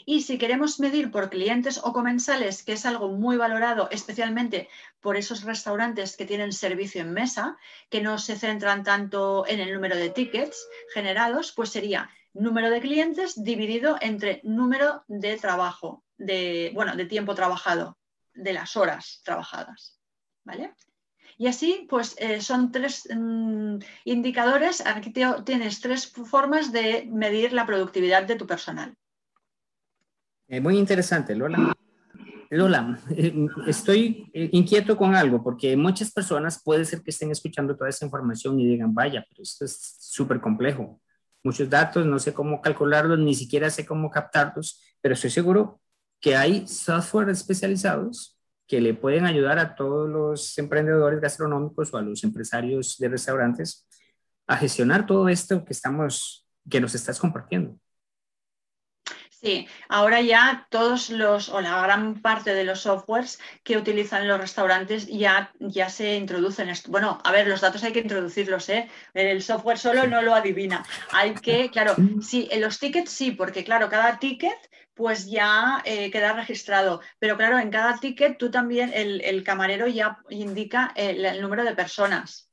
Y 0.05 0.23
si 0.23 0.39
queremos 0.39 0.81
medir 0.81 1.11
por 1.11 1.31
clientes 1.31 1.81
o 1.83 1.93
comensales, 1.93 2.63
que 2.63 2.73
es 2.73 2.87
algo 2.87 3.09
muy 3.09 3.37
valorado, 3.37 3.89
especialmente 3.91 4.69
por 5.01 5.17
esos 5.17 5.43
restaurantes 5.43 6.17
que 6.17 6.25
tienen 6.25 6.53
servicio 6.53 7.03
en 7.03 7.13
mesa, 7.13 7.57
que 7.89 8.01
no 8.01 8.19
se 8.19 8.37
centran 8.37 8.83
tanto 8.83 9.47
en 9.47 9.61
el 9.61 9.73
número 9.73 9.97
de 9.97 10.11
tickets 10.11 10.67
generados, 10.93 11.53
pues 11.53 11.71
sería 11.71 12.11
número 12.35 12.71
de 12.71 12.81
clientes 12.81 13.43
dividido 13.43 13.97
entre 14.01 14.41
número 14.45 15.05
de 15.09 15.37
trabajo, 15.37 16.05
de, 16.17 16.71
bueno, 16.75 16.97
de 16.97 17.07
tiempo 17.07 17.35
trabajado, 17.35 17.99
de 18.35 18.53
las 18.53 18.77
horas 18.77 19.21
trabajadas. 19.25 19.99
¿Vale? 20.45 20.75
Y 21.39 21.47
así, 21.47 21.87
pues 21.89 22.15
eh, 22.19 22.41
son 22.41 22.71
tres 22.73 23.09
mm, 23.15 23.79
indicadores. 24.05 24.85
Aquí 24.87 25.13
tienes 25.45 25.81
tres 25.81 26.07
formas 26.07 26.73
de 26.73 27.09
medir 27.11 27.53
la 27.53 27.67
productividad 27.67 28.25
de 28.25 28.37
tu 28.37 28.47
personal. 28.47 28.95
Eh, 30.49 30.61
muy 30.61 30.79
interesante, 30.79 31.35
Lola. 31.35 31.75
Lola, 32.51 32.99
eh, 33.17 33.35
estoy 33.67 34.31
inquieto 34.35 34.97
con 34.97 35.15
algo 35.15 35.43
porque 35.43 35.75
muchas 35.75 36.13
personas 36.13 36.63
puede 36.63 36.85
ser 36.85 37.03
que 37.03 37.11
estén 37.11 37.31
escuchando 37.31 37.75
toda 37.75 37.89
esa 37.89 38.05
información 38.05 38.61
y 38.61 38.67
digan, 38.67 38.93
vaya, 38.93 39.25
pero 39.29 39.43
esto 39.43 39.65
es 39.65 39.97
súper 39.99 40.41
complejo. 40.41 41.01
Muchos 41.45 41.69
datos, 41.69 42.07
no 42.07 42.19
sé 42.19 42.33
cómo 42.33 42.61
calcularlos, 42.61 43.19
ni 43.19 43.35
siquiera 43.35 43.71
sé 43.71 43.85
cómo 43.85 44.11
captarlos, 44.11 44.81
pero 45.01 45.15
estoy 45.15 45.31
seguro 45.31 45.81
que 46.21 46.37
hay 46.37 46.67
software 46.69 47.29
especializados 47.31 48.39
que 48.69 48.81
le 48.81 48.95
pueden 48.95 49.27
ayudar 49.27 49.59
a 49.59 49.75
todos 49.75 50.09
los 50.09 50.57
emprendedores 50.57 51.21
gastronómicos 51.21 51.93
o 51.93 51.99
a 51.99 52.03
los 52.03 52.23
empresarios 52.25 52.97
de 52.99 53.09
restaurantes 53.09 53.87
a 54.47 54.57
gestionar 54.57 55.05
todo 55.05 55.29
esto 55.29 55.65
que 55.65 55.73
estamos, 55.73 56.47
que 56.71 56.81
nos 56.81 56.95
estás 56.95 57.19
compartiendo. 57.19 57.79
Sí, 59.43 59.67
ahora 59.89 60.21
ya 60.21 60.69
todos 60.71 61.11
los 61.11 61.49
o 61.49 61.61
la 61.61 61.83
gran 61.83 62.23
parte 62.23 62.55
de 62.55 62.63
los 62.63 62.83
softwares 62.83 63.41
que 63.65 63.77
utilizan 63.77 64.29
los 64.29 64.41
restaurantes 64.41 65.09
ya, 65.09 65.53
ya 65.59 65.89
se 65.89 66.15
introducen. 66.15 66.71
Bueno, 66.87 67.19
a 67.25 67.33
ver, 67.33 67.49
los 67.49 67.61
datos 67.61 67.83
hay 67.83 67.93
que 67.93 67.99
introducirlos, 67.99 68.69
¿eh? 68.69 68.89
El 69.15 69.43
software 69.43 69.79
solo 69.79 70.07
no 70.07 70.23
lo 70.23 70.33
adivina. 70.33 70.85
Hay 71.11 71.35
que, 71.35 71.71
claro, 71.71 71.97
sí, 72.21 72.49
en 72.53 72.61
los 72.61 72.79
tickets 72.79 73.11
sí, 73.11 73.33
porque 73.33 73.65
claro, 73.65 73.89
cada 73.89 74.21
ticket 74.21 74.57
pues 74.95 75.27
ya 75.29 75.83
eh, 75.85 76.13
queda 76.13 76.35
registrado. 76.35 77.01
Pero 77.19 77.37
claro, 77.37 77.59
en 77.59 77.71
cada 77.71 77.99
ticket 77.99 78.39
tú 78.39 78.49
también, 78.49 78.93
el, 78.95 79.43
camarero 79.43 79.89
ya 79.89 80.19
indica 80.31 80.93
el, 80.95 81.41
número 81.41 81.65
de 81.65 81.75
personas. 81.75 82.49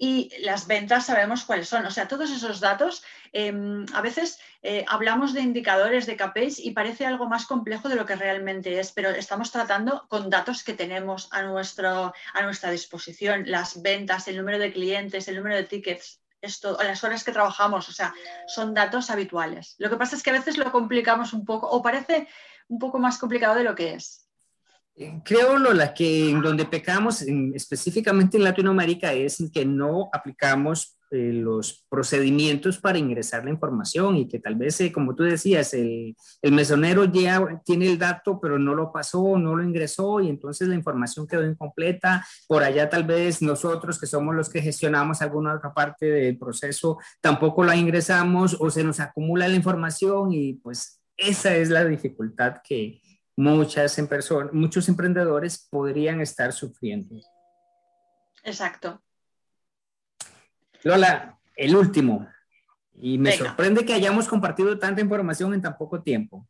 Y 0.00 0.30
las 0.40 0.68
ventas 0.68 1.06
sabemos 1.06 1.44
cuáles 1.44 1.68
son. 1.68 1.84
O 1.84 1.90
sea, 1.90 2.06
todos 2.06 2.30
esos 2.30 2.60
datos, 2.60 3.02
em, 3.32 3.84
a 3.92 4.00
veces 4.00 4.38
eh, 4.62 4.84
hablamos 4.86 5.34
de 5.34 5.40
indicadores 5.40 6.06
de 6.06 6.16
KPIs 6.16 6.60
y 6.60 6.70
parece 6.70 7.04
algo 7.04 7.28
más 7.28 7.46
complejo 7.46 7.88
de 7.88 7.96
lo 7.96 8.06
que 8.06 8.14
realmente 8.14 8.78
es, 8.78 8.92
pero 8.92 9.10
estamos 9.10 9.50
tratando 9.50 10.06
con 10.08 10.30
datos 10.30 10.62
que 10.62 10.72
tenemos 10.72 11.28
a, 11.32 11.42
nuestro, 11.42 12.14
a 12.32 12.42
nuestra 12.42 12.70
disposición. 12.70 13.44
Las 13.46 13.82
ventas, 13.82 14.28
el 14.28 14.36
número 14.36 14.60
de 14.60 14.72
clientes, 14.72 15.26
el 15.26 15.36
número 15.36 15.56
de 15.56 15.64
tickets, 15.64 16.20
esto, 16.40 16.78
las 16.80 17.02
horas 17.02 17.24
que 17.24 17.32
trabajamos, 17.32 17.88
o 17.88 17.92
sea, 17.92 18.14
son 18.46 18.74
datos 18.74 19.10
habituales. 19.10 19.74
Lo 19.78 19.90
que 19.90 19.96
pasa 19.96 20.14
es 20.14 20.22
que 20.22 20.30
a 20.30 20.34
veces 20.34 20.56
lo 20.56 20.70
complicamos 20.70 21.32
un 21.32 21.44
poco 21.44 21.68
o 21.68 21.82
parece 21.82 22.28
un 22.68 22.78
poco 22.78 23.00
más 23.00 23.18
complicado 23.18 23.56
de 23.56 23.64
lo 23.64 23.74
que 23.74 23.94
es. 23.94 24.27
Creo, 25.24 25.58
Lola, 25.58 25.94
que 25.94 26.30
en 26.30 26.42
donde 26.42 26.64
pecamos, 26.64 27.22
específicamente 27.54 28.36
en 28.36 28.44
Latinoamérica, 28.44 29.12
es 29.12 29.38
en 29.38 29.50
que 29.50 29.64
no 29.64 30.08
aplicamos 30.12 30.98
eh, 31.10 31.32
los 31.32 31.86
procedimientos 31.88 32.78
para 32.78 32.98
ingresar 32.98 33.42
la 33.42 33.50
información 33.50 34.16
y 34.16 34.28
que 34.28 34.40
tal 34.40 34.56
vez, 34.56 34.78
eh, 34.80 34.92
como 34.92 35.14
tú 35.14 35.22
decías, 35.22 35.72
el, 35.72 36.14
el, 36.42 36.52
mesonero 36.52 37.06
ya 37.06 37.62
tiene 37.64 37.86
el 37.86 37.96
dato, 37.96 38.38
pero 38.38 38.58
no 38.58 38.74
lo 38.74 38.92
pasó, 38.92 39.38
no 39.38 39.56
lo 39.56 39.64
ingresó 39.64 40.20
y 40.20 40.28
entonces 40.28 40.68
la 40.68 40.74
información 40.74 41.26
quedó 41.26 41.48
incompleta. 41.48 42.26
Por 42.46 42.62
allá 42.62 42.90
tal 42.90 43.04
vez 43.04 43.40
nosotros, 43.40 43.98
que 43.98 44.06
somos 44.06 44.34
los 44.34 44.50
que 44.50 44.60
gestionamos 44.60 45.22
alguna 45.22 45.54
otra 45.54 45.72
parte 45.72 46.04
del 46.06 46.36
proceso, 46.36 46.98
tampoco 47.22 47.64
la 47.64 47.74
ingresamos 47.74 48.56
o 48.60 48.68
se 48.68 48.84
nos 48.84 49.00
acumula 49.00 49.48
la 49.48 49.56
información 49.56 50.30
y 50.32 50.54
pues 50.54 51.00
esa 51.16 51.56
es 51.56 51.70
la 51.70 51.86
dificultad 51.86 52.56
que 52.62 53.00
muchas 53.38 53.96
muchos 54.52 54.88
emprendedores 54.88 55.68
podrían 55.70 56.20
estar 56.20 56.52
sufriendo. 56.52 57.20
Exacto. 58.42 59.00
Lola, 60.82 61.38
el 61.54 61.76
último. 61.76 62.28
Y 63.00 63.16
me 63.16 63.30
sorprende 63.32 63.84
que 63.84 63.94
hayamos 63.94 64.26
compartido 64.26 64.76
tanta 64.78 65.00
información 65.00 65.54
en 65.54 65.62
tan 65.62 65.78
poco 65.78 66.02
tiempo. 66.02 66.48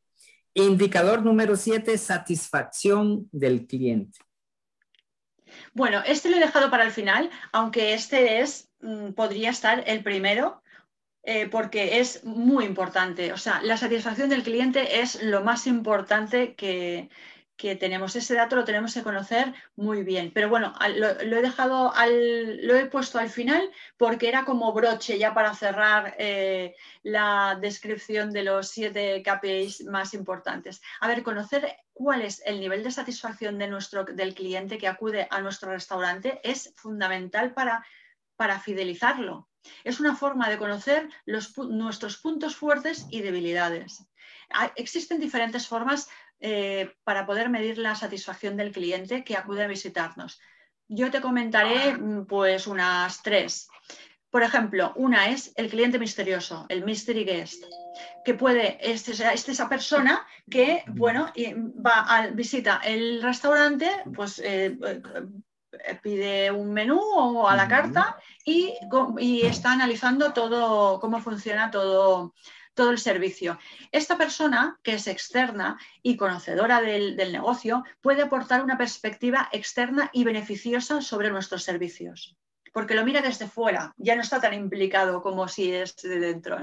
Indicador 0.55 1.23
número 1.23 1.57
7, 1.57 1.99
satisfacción 1.99 3.29
del 3.33 3.67
cliente. 3.67 4.19
Bueno, 5.75 6.03
este 6.07 6.31
lo 6.31 6.37
he 6.37 6.41
dejado 6.41 6.71
para 6.71 6.85
el 6.85 6.91
final, 6.91 7.31
aunque 7.53 7.93
este 7.93 8.41
es, 8.41 8.71
mm, 8.81 9.11
podría 9.11 9.51
estar 9.51 9.85
el 9.87 10.03
primero, 10.03 10.63
eh, 11.31 11.47
porque 11.47 11.99
es 12.01 12.25
muy 12.25 12.65
importante. 12.65 13.35
O 13.35 13.37
sea, 13.37 13.61
la 13.63 13.77
satisfacción 13.77 14.31
del 14.31 14.43
cliente 14.43 15.01
es 15.03 15.23
lo 15.23 15.43
más 15.43 15.67
importante 15.67 16.55
que, 16.55 17.11
que 17.55 17.77
tenemos 17.77 18.17
ese 18.17 18.35
dato 18.35 18.57
lo 18.57 18.65
tenemos 18.65 18.95
que 18.95 19.03
conocer 19.03 19.53
muy 19.77 20.05
bien. 20.05 20.31
Pero 20.33 20.49
bueno, 20.49 20.73
lo, 20.97 21.37
he 21.37 21.43
dejado 21.43 21.95
al, 21.95 22.67
lo 22.67 22.77
he 22.77 22.87
puesto 22.87 23.19
al 23.19 23.29
final 23.29 23.71
porque 23.99 24.29
era 24.29 24.47
como 24.47 24.73
broche 24.73 25.19
ya 25.19 25.35
para 25.35 25.55
cerrar 25.55 26.15
eh, 26.19 26.75
la 27.03 27.59
descripción 27.61 28.31
de 28.31 28.45
los 28.45 28.69
siete 28.71 29.23
KPIs 29.23 29.85
más 29.85 30.15
importantes. 30.15 30.81
A 31.01 31.09
ver, 31.09 31.23
conocer 31.23 31.77
cuál 31.93 32.23
es 32.23 32.41
el 32.47 32.59
nivel 32.59 32.83
de 32.83 32.91
satisfacción 32.91 33.59
de 33.59 33.69
nuestro, 33.69 34.05
del 34.05 34.35
cliente 34.35 34.79
que 34.79 34.89
acude 34.89 35.29
a 35.31 35.43
nuestro 35.43 35.73
restaurante 35.73 36.41
es 36.43 36.73
fundamental 36.75 37.53
para, 37.53 37.85
para 38.37 38.61
fidelizarlo. 38.61 39.48
Es 39.85 40.01
una 40.01 40.15
forma 40.17 40.49
de 40.49 40.59
conocer 40.59 41.09
nuestros 41.27 42.17
puntos 42.19 42.57
fuertes 42.57 43.07
y 43.11 43.21
debilidades. 43.21 44.05
Existen 44.77 45.21
diferentes 45.21 45.67
formas 45.67 46.09
eh, 46.41 46.95
para 47.05 47.27
poder 47.27 47.51
medir 47.51 47.79
la 47.79 47.95
satisfacción 47.95 48.57
del 48.57 48.73
cliente 48.73 49.25
que 49.25 49.37
acude 49.37 49.65
a 49.65 49.69
visitarnos. 49.69 50.41
Yo 50.87 51.11
te 51.11 51.21
comentaré 51.21 51.97
mm, 51.97 52.27
pues 52.27 52.67
unas 52.67 53.23
tres. 53.23 53.69
Por 54.31 54.43
ejemplo, 54.43 54.93
una 54.97 55.31
es 55.31 55.53
el 55.57 55.69
cliente 55.71 55.99
misterioso, 55.99 56.67
el 56.69 56.85
mystery 56.85 57.25
guest, 57.25 57.65
que 58.25 58.35
puede, 58.35 58.79
es, 58.81 59.09
esa 59.09 59.69
persona 59.69 60.27
que, 60.51 60.85
bueno, 60.87 61.33
va 61.85 62.01
a 62.03 62.27
visita 62.29 62.81
el 62.85 63.23
restaurante, 63.23 63.91
pues 64.15 64.39
eh, 64.39 64.77
eh, 64.87 65.01
pide 66.03 66.51
un 66.51 66.73
menú 66.73 67.01
o 67.01 67.49
a 67.49 67.57
la 67.57 67.69
carta 67.69 68.17
y, 68.45 68.75
y, 69.19 69.47
está 69.47 69.73
analizando 69.73 70.33
todo, 70.33 71.01
cómo 71.01 71.21
funciona 71.21 71.71
todo, 71.71 72.35
todo 72.79 72.93
el 72.93 72.99
servicio. 72.99 73.59
Esta 73.91 74.17
persona, 74.17 74.79
que 74.85 74.95
es 74.95 75.09
externa 75.09 75.77
y 76.01 76.17
conocedora 76.17 76.81
del, 76.81 77.17
negocio, 77.33 77.83
puede 78.01 78.23
aportar 78.23 78.63
una 78.63 78.79
perspectiva 78.79 79.49
externa 79.51 80.11
y 80.13 80.23
beneficiosa 80.23 81.03
sobre 81.03 81.31
nuestros 81.31 81.65
servicios, 81.65 82.37
porque 82.73 82.95
lo 82.95 83.05
mira 83.05 83.21
desde 83.21 83.49
fuera, 83.49 83.95
ya 83.97 84.15
no 84.15 84.23
está 84.23 84.41
tan 84.41 84.55
implicado 84.55 85.23
como 85.23 85.49
si 85.49 85.73
es 85.73 85.97
de 85.97 86.21
dentro. 86.21 86.57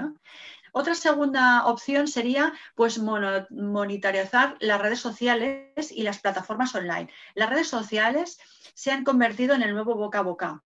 Otra 0.78 0.94
segunda 0.94 1.68
opción 1.68 2.06
sería 2.06 2.52
pues 2.76 3.00
monitorizar 3.00 4.58
las 4.60 4.82
redes 4.82 5.00
sociales 5.00 5.90
y 5.90 6.04
las 6.04 6.20
plataformas 6.20 6.76
online. 6.76 7.10
Las 7.34 7.50
redes 7.50 7.70
sociales 7.70 8.38
se 8.74 8.92
han 8.92 9.06
convertido 9.06 9.56
en 9.56 9.62
el 9.62 9.74
nuevo 9.74 9.96
boca 9.96 10.20
a 10.20 10.24
boca. 10.24 10.64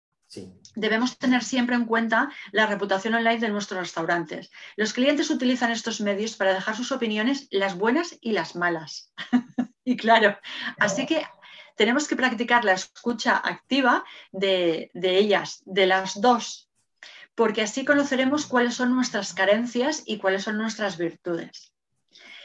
Debemos 0.76 1.18
tener 1.18 1.42
siempre 1.42 1.74
en 1.74 1.86
cuenta 1.86 2.30
la 2.52 2.66
reputación 2.66 3.14
online 3.14 3.40
de 3.40 3.48
nuestros 3.48 3.80
restaurantes. 3.80 4.52
Los 4.76 4.92
clientes 4.92 5.28
utilizan 5.28 5.72
estos 5.72 6.00
medios 6.00 6.36
para 6.36 6.54
dejar 6.54 6.76
sus 6.76 6.92
opiniones, 6.92 7.48
las 7.50 7.76
buenas 7.76 8.16
y 8.20 8.30
las 8.30 8.54
malas. 8.54 9.12
y 9.84 9.96
claro, 9.96 10.38
así 10.78 11.04
que 11.06 11.26
tenemos 11.74 12.06
que 12.06 12.14
practicar 12.14 12.64
la 12.64 12.74
escucha 12.74 13.38
activa 13.38 14.04
de, 14.30 14.88
de 14.94 15.18
ellas, 15.18 15.64
de 15.64 15.88
las 15.88 16.20
dos, 16.20 16.65
porque 17.36 17.62
así 17.62 17.84
conoceremos 17.84 18.46
cuáles 18.46 18.74
son 18.74 18.94
nuestras 18.94 19.32
carencias 19.34 20.02
y 20.06 20.18
cuáles 20.18 20.42
son 20.42 20.58
nuestras 20.58 20.98
virtudes. 20.98 21.72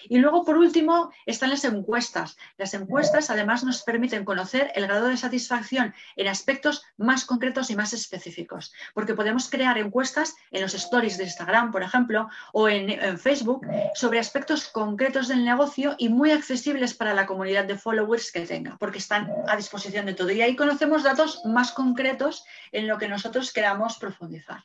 Y 0.09 0.17
luego, 0.17 0.43
por 0.43 0.57
último, 0.57 1.11
están 1.25 1.49
las 1.49 1.63
encuestas. 1.63 2.37
Las 2.57 2.73
encuestas 2.73 3.29
además 3.29 3.63
nos 3.63 3.83
permiten 3.83 4.25
conocer 4.25 4.71
el 4.75 4.87
grado 4.87 5.07
de 5.07 5.17
satisfacción 5.17 5.93
en 6.15 6.27
aspectos 6.27 6.83
más 6.97 7.23
concretos 7.25 7.69
y 7.69 7.75
más 7.75 7.93
específicos, 7.93 8.73
porque 8.93 9.13
podemos 9.13 9.49
crear 9.49 9.77
encuestas 9.77 10.35
en 10.51 10.63
los 10.63 10.73
stories 10.73 11.17
de 11.17 11.25
Instagram, 11.25 11.71
por 11.71 11.83
ejemplo, 11.83 12.29
o 12.53 12.67
en, 12.67 12.91
Facebook 13.17 13.65
sobre 13.93 14.19
aspectos 14.19 14.67
concretos 14.67 15.27
del 15.27 15.45
negocio 15.45 15.95
y 15.97 16.09
muy 16.09 16.31
accesibles 16.31 16.93
para 16.93 17.13
la 17.13 17.25
comunidad 17.25 17.65
de 17.65 17.77
followers 17.77 18.31
que 18.31 18.45
tenga, 18.45 18.77
porque 18.79 18.97
están 18.97 19.31
a 19.47 19.55
disposición 19.55 20.05
de 20.05 20.13
todo. 20.13 20.31
Y 20.31 20.41
ahí 20.41 20.55
conocemos 20.55 21.03
datos 21.03 21.41
más 21.45 21.71
concretos 21.71 22.43
en 22.71 22.87
lo 22.87 22.97
que 22.97 23.07
nosotros 23.07 23.53
queramos 23.53 23.97
profundizar. 23.97 24.63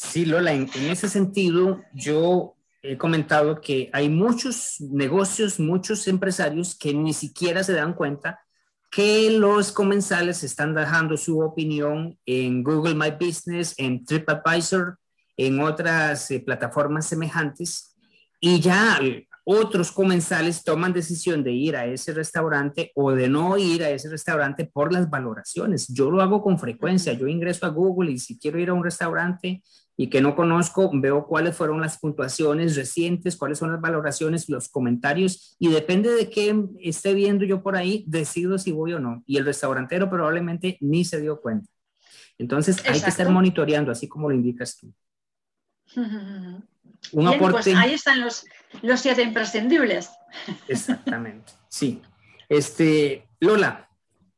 Sí, 0.00 0.24
Lola, 0.24 0.52
en 0.52 0.68
ese 0.76 1.08
sentido, 1.08 1.82
yo 1.92 2.54
he 2.82 2.96
comentado 2.96 3.60
que 3.60 3.90
hay 3.92 4.08
muchos 4.08 4.76
negocios, 4.78 5.58
muchos 5.58 6.06
empresarios 6.06 6.76
que 6.76 6.94
ni 6.94 7.12
siquiera 7.12 7.64
se 7.64 7.72
dan 7.72 7.94
cuenta 7.94 8.38
que 8.92 9.28
los 9.32 9.72
comensales 9.72 10.44
están 10.44 10.72
dejando 10.72 11.16
su 11.16 11.40
opinión 11.40 12.16
en 12.26 12.62
Google 12.62 12.94
My 12.94 13.10
Business, 13.10 13.74
en 13.76 14.04
TripAdvisor, 14.04 15.00
en 15.36 15.60
otras 15.60 16.30
eh, 16.30 16.38
plataformas 16.38 17.06
semejantes 17.06 17.96
y 18.40 18.60
ya 18.60 19.00
otros 19.42 19.90
comensales 19.90 20.62
toman 20.62 20.92
decisión 20.92 21.42
de 21.42 21.52
ir 21.52 21.74
a 21.74 21.86
ese 21.86 22.12
restaurante 22.12 22.92
o 22.94 23.10
de 23.10 23.28
no 23.28 23.58
ir 23.58 23.82
a 23.82 23.90
ese 23.90 24.08
restaurante 24.08 24.64
por 24.64 24.92
las 24.92 25.10
valoraciones. 25.10 25.88
Yo 25.88 26.08
lo 26.08 26.22
hago 26.22 26.40
con 26.40 26.56
frecuencia. 26.56 27.14
Yo 27.14 27.26
ingreso 27.26 27.66
a 27.66 27.70
Google 27.70 28.12
y 28.12 28.18
si 28.18 28.38
quiero 28.38 28.60
ir 28.60 28.68
a 28.68 28.74
un 28.74 28.84
restaurante 28.84 29.62
y 30.00 30.08
que 30.08 30.20
no 30.20 30.36
conozco, 30.36 30.90
veo 30.94 31.26
cuáles 31.26 31.56
fueron 31.56 31.80
las 31.80 31.98
puntuaciones 31.98 32.76
recientes, 32.76 33.36
cuáles 33.36 33.58
son 33.58 33.72
las 33.72 33.80
valoraciones, 33.80 34.48
los 34.48 34.68
comentarios 34.68 35.56
y 35.58 35.68
depende 35.70 36.08
de 36.14 36.30
qué 36.30 36.56
esté 36.80 37.14
viendo 37.14 37.44
yo 37.44 37.64
por 37.64 37.74
ahí, 37.74 38.04
decido 38.06 38.58
si 38.58 38.70
voy 38.70 38.92
o 38.92 39.00
no. 39.00 39.24
Y 39.26 39.38
el 39.38 39.44
restaurantero 39.44 40.08
probablemente 40.08 40.78
ni 40.80 41.04
se 41.04 41.20
dio 41.20 41.40
cuenta. 41.40 41.68
Entonces 42.38 42.78
hay 42.86 43.00
que 43.00 43.10
estar 43.10 43.28
monitoreando, 43.28 43.90
así 43.90 44.06
como 44.06 44.28
lo 44.28 44.36
indicas 44.36 44.78
tú. 44.78 44.94
Un 47.12 47.38
pues 47.38 47.66
ahí 47.68 47.94
están 47.94 48.20
los, 48.20 48.44
los 48.82 49.00
siete 49.00 49.22
imprescindibles. 49.22 50.10
Exactamente, 50.68 51.52
sí. 51.68 52.00
Este, 52.48 53.28
Lola, 53.40 53.87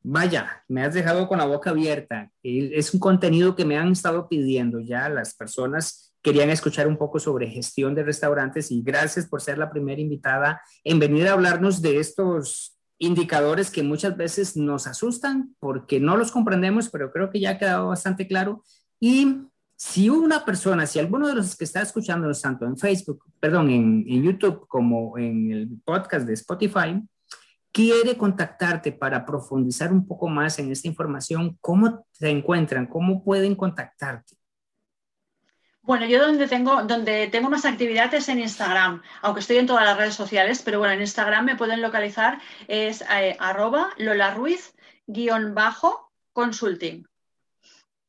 vaya, 0.02 0.62
me 0.68 0.82
has 0.82 0.94
dejado 0.94 1.28
con 1.28 1.38
la 1.38 1.44
boca 1.44 1.70
abierta. 1.70 2.30
Es 2.42 2.94
un 2.94 3.00
contenido 3.00 3.54
que 3.54 3.64
me 3.64 3.78
han 3.78 3.92
estado 3.92 4.28
pidiendo 4.28 4.80
ya 4.80 5.08
las 5.08 5.34
personas 5.34 6.10
querían 6.22 6.50
escuchar 6.50 6.86
un 6.86 6.96
poco 6.96 7.18
sobre 7.18 7.48
gestión 7.48 7.94
de 7.94 8.02
restaurantes 8.02 8.70
y 8.70 8.82
gracias 8.82 9.26
por 9.26 9.40
ser 9.40 9.58
la 9.58 9.70
primera 9.70 10.00
invitada 10.00 10.60
en 10.84 10.98
venir 10.98 11.26
a 11.28 11.32
hablarnos 11.32 11.80
de 11.80 11.98
estos 11.98 12.76
indicadores 12.98 13.70
que 13.70 13.82
muchas 13.82 14.16
veces 14.16 14.56
nos 14.56 14.86
asustan 14.86 15.54
porque 15.58 16.00
no 16.00 16.16
los 16.16 16.30
comprendemos, 16.30 16.90
pero 16.90 17.10
creo 17.10 17.30
que 17.30 17.40
ya 17.40 17.50
ha 17.50 17.58
quedado 17.58 17.88
bastante 17.88 18.26
claro. 18.26 18.62
Y 19.00 19.38
si 19.74 20.10
una 20.10 20.44
persona, 20.44 20.84
si 20.84 20.98
alguno 20.98 21.26
de 21.26 21.34
los 21.34 21.56
que 21.56 21.64
está 21.64 21.80
escuchando 21.80 22.30
tanto 22.32 22.66
en 22.66 22.76
Facebook, 22.76 23.24
perdón, 23.40 23.70
en, 23.70 24.22
YouTube 24.22 24.66
como 24.68 25.16
en 25.16 25.50
el 25.50 25.68
podcast 25.82 26.26
de 26.26 26.34
Spotify, 26.34 27.02
quiere 27.72 28.16
contactarte 28.16 28.92
para 28.92 29.24
profundizar 29.24 29.92
un 29.92 30.06
poco 30.06 30.28
más 30.28 30.58
en 30.58 30.70
esta 30.70 30.88
información, 30.88 31.56
¿cómo 31.60 32.06
te 32.18 32.28
encuentran? 32.30 32.86
¿Cómo 32.86 33.22
pueden 33.22 33.54
contactarte? 33.54 34.36
Bueno, 35.82 36.06
yo 36.06 36.24
donde 36.24 36.46
tengo, 36.46 36.82
donde 36.84 37.28
tengo 37.28 37.48
más 37.48 37.64
actividades 37.64 38.28
en 38.28 38.40
Instagram, 38.40 39.02
aunque 39.22 39.40
estoy 39.40 39.56
en 39.56 39.66
todas 39.66 39.84
las 39.84 39.96
redes 39.96 40.14
sociales, 40.14 40.62
pero 40.62 40.78
bueno, 40.78 40.94
en 40.94 41.00
Instagram 41.00 41.44
me 41.44 41.56
pueden 41.56 41.80
localizar, 41.80 42.38
es 42.68 43.02
eh, 43.02 43.36
arroba 43.40 43.90
Lola 43.96 44.34
Ruiz 44.34 44.74
guion 45.06 45.54
bajo 45.54 46.12
consulting. 46.32 47.09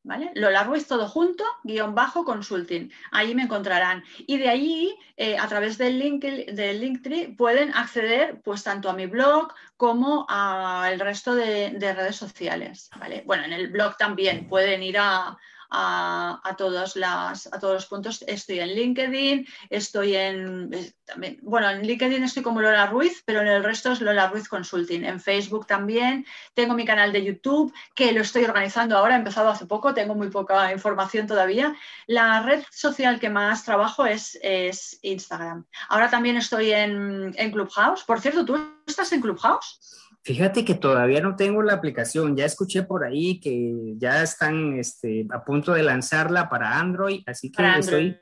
¿Vale? 0.04 0.32
Lola 0.34 0.64
Ruiz 0.64 0.88
todo 0.88 1.08
junto, 1.08 1.44
guion 1.62 1.94
bajo 1.94 2.24
consulting. 2.24 2.90
Ahí 3.12 3.36
me 3.36 3.42
encontrarán. 3.42 4.02
Y 4.26 4.36
de 4.38 4.48
allí, 4.48 4.98
eh, 5.16 5.38
a 5.38 5.46
través 5.46 5.78
del, 5.78 5.98
link, 6.00 6.24
del 6.24 6.80
Linktree, 6.80 7.34
pueden 7.36 7.72
acceder 7.72 8.40
pues 8.42 8.64
tanto 8.64 8.90
a 8.90 8.94
mi 8.94 9.06
blog 9.06 9.54
como 9.76 10.26
al 10.28 10.98
resto 10.98 11.36
de, 11.36 11.70
de 11.70 11.94
redes 11.94 12.16
sociales. 12.16 12.90
¿vale? 12.98 13.22
Bueno, 13.26 13.44
en 13.44 13.52
el 13.52 13.68
blog 13.68 13.96
también 13.96 14.48
pueden 14.48 14.82
ir 14.82 14.98
a, 14.98 15.38
a, 15.74 16.54
todas 16.58 16.96
las, 16.96 17.46
a 17.46 17.58
todos 17.58 17.74
los 17.74 17.86
puntos. 17.86 18.22
Estoy 18.26 18.60
en 18.60 18.74
LinkedIn, 18.74 19.46
estoy 19.70 20.16
en, 20.16 20.70
también, 21.04 21.38
bueno, 21.42 21.70
en 21.70 21.82
LinkedIn 21.82 22.22
estoy 22.22 22.42
como 22.42 22.60
Lola 22.60 22.86
Ruiz, 22.86 23.22
pero 23.24 23.40
en 23.40 23.48
el 23.48 23.64
resto 23.64 23.92
es 23.92 24.00
Lola 24.00 24.28
Ruiz 24.28 24.48
Consulting. 24.48 25.04
En 25.04 25.20
Facebook 25.20 25.66
también, 25.66 26.26
tengo 26.54 26.74
mi 26.74 26.84
canal 26.84 27.12
de 27.12 27.24
YouTube, 27.24 27.72
que 27.94 28.12
lo 28.12 28.20
estoy 28.20 28.44
organizando 28.44 28.96
ahora, 28.96 29.14
he 29.14 29.18
empezado 29.18 29.48
hace 29.48 29.66
poco, 29.66 29.94
tengo 29.94 30.14
muy 30.14 30.28
poca 30.28 30.72
información 30.72 31.26
todavía. 31.26 31.74
La 32.06 32.42
red 32.42 32.62
social 32.70 33.18
que 33.18 33.30
más 33.30 33.64
trabajo 33.64 34.04
es, 34.04 34.38
es 34.42 34.98
Instagram. 35.02 35.64
Ahora 35.88 36.10
también 36.10 36.36
estoy 36.36 36.72
en, 36.72 37.32
en 37.36 37.50
Clubhouse. 37.50 38.04
Por 38.04 38.20
cierto, 38.20 38.44
¿tú 38.44 38.58
estás 38.86 39.12
en 39.12 39.22
Clubhouse? 39.22 39.80
Fíjate 40.24 40.64
que 40.64 40.74
todavía 40.74 41.20
no 41.20 41.34
tengo 41.34 41.62
la 41.62 41.74
aplicación. 41.74 42.36
Ya 42.36 42.44
escuché 42.44 42.84
por 42.84 43.04
ahí 43.04 43.40
que 43.40 43.94
ya 43.96 44.22
están 44.22 44.78
este, 44.78 45.26
a 45.30 45.44
punto 45.44 45.72
de 45.72 45.82
lanzarla 45.82 46.48
para 46.48 46.78
Android, 46.78 47.22
así 47.26 47.50
que 47.50 47.62
estoy, 47.78 48.16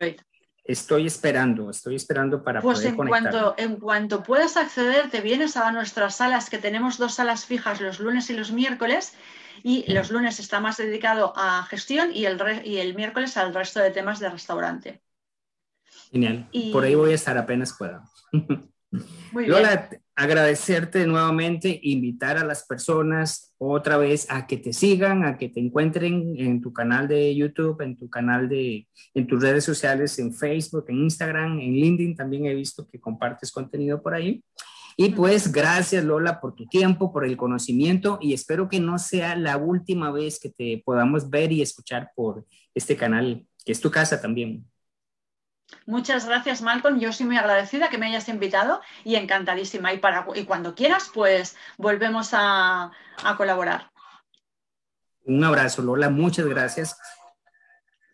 estoy, 0.64 1.06
esperando, 1.06 1.68
estoy 1.68 1.96
esperando 1.96 2.42
para 2.42 2.62
pues 2.62 2.78
poder 2.78 2.92
en 2.92 2.96
cuanto, 2.96 3.54
en 3.58 3.76
cuanto 3.76 4.22
puedas 4.22 4.56
acceder, 4.56 5.10
te 5.10 5.20
vienes 5.20 5.58
a 5.58 5.70
nuestras 5.72 6.16
salas, 6.16 6.48
que 6.48 6.56
tenemos 6.56 6.96
dos 6.96 7.14
salas 7.14 7.44
fijas 7.44 7.82
los 7.82 8.00
lunes 8.00 8.30
y 8.30 8.32
los 8.34 8.50
miércoles, 8.50 9.12
y 9.62 9.92
los 9.92 10.10
lunes 10.10 10.40
está 10.40 10.58
más 10.58 10.78
dedicado 10.78 11.34
a 11.36 11.64
gestión 11.64 12.12
y 12.14 12.24
el, 12.24 12.40
y 12.64 12.78
el 12.78 12.94
miércoles 12.94 13.36
al 13.36 13.52
resto 13.52 13.78
de 13.78 13.90
temas 13.90 14.20
de 14.20 14.30
restaurante. 14.30 15.02
Genial. 16.10 16.48
Por 16.72 16.84
ahí 16.84 16.94
voy 16.94 17.12
a 17.12 17.16
estar 17.16 17.36
apenas 17.36 17.74
pueda. 17.76 18.02
Muy 19.32 19.46
Lola, 19.46 19.88
agradecerte 20.16 21.06
nuevamente, 21.06 21.80
invitar 21.82 22.36
a 22.36 22.44
las 22.44 22.66
personas 22.66 23.54
otra 23.58 23.96
vez 23.96 24.26
a 24.30 24.46
que 24.46 24.56
te 24.56 24.72
sigan, 24.72 25.24
a 25.24 25.38
que 25.38 25.48
te 25.48 25.60
encuentren 25.60 26.34
en 26.36 26.60
tu 26.60 26.72
canal 26.72 27.08
de 27.08 27.34
YouTube, 27.34 27.80
en 27.82 27.96
tu 27.96 28.08
canal 28.10 28.48
de, 28.48 28.86
en 29.14 29.26
tus 29.26 29.42
redes 29.42 29.64
sociales, 29.64 30.18
en 30.18 30.34
Facebook, 30.34 30.86
en 30.88 30.98
Instagram, 31.04 31.60
en 31.60 31.72
LinkedIn, 31.74 32.16
también 32.16 32.46
he 32.46 32.54
visto 32.54 32.88
que 32.88 33.00
compartes 33.00 33.50
contenido 33.50 34.02
por 34.02 34.14
ahí. 34.14 34.42
Y 34.96 35.10
pues 35.10 35.50
gracias 35.50 36.04
Lola 36.04 36.40
por 36.40 36.54
tu 36.54 36.66
tiempo, 36.66 37.12
por 37.12 37.24
el 37.24 37.36
conocimiento 37.36 38.18
y 38.20 38.34
espero 38.34 38.68
que 38.68 38.80
no 38.80 38.98
sea 38.98 39.36
la 39.36 39.56
última 39.56 40.10
vez 40.10 40.38
que 40.38 40.50
te 40.50 40.82
podamos 40.84 41.30
ver 41.30 41.52
y 41.52 41.62
escuchar 41.62 42.10
por 42.14 42.44
este 42.74 42.96
canal, 42.96 43.46
que 43.64 43.72
es 43.72 43.80
tu 43.80 43.90
casa 43.90 44.20
también. 44.20 44.66
Muchas 45.86 46.26
gracias, 46.26 46.62
Malcolm. 46.62 46.98
Yo 47.00 47.12
soy 47.12 47.26
muy 47.26 47.36
agradecida 47.36 47.88
que 47.88 47.98
me 47.98 48.06
hayas 48.06 48.28
invitado 48.28 48.80
y 49.04 49.16
encantadísima. 49.16 49.92
Y, 49.92 49.98
para, 49.98 50.26
y 50.34 50.44
cuando 50.44 50.74
quieras, 50.74 51.10
pues 51.12 51.56
volvemos 51.78 52.30
a, 52.32 52.92
a 53.24 53.36
colaborar. 53.36 53.90
Un 55.24 55.44
abrazo, 55.44 55.82
Lola. 55.82 56.10
Muchas 56.10 56.46
gracias. 56.46 56.98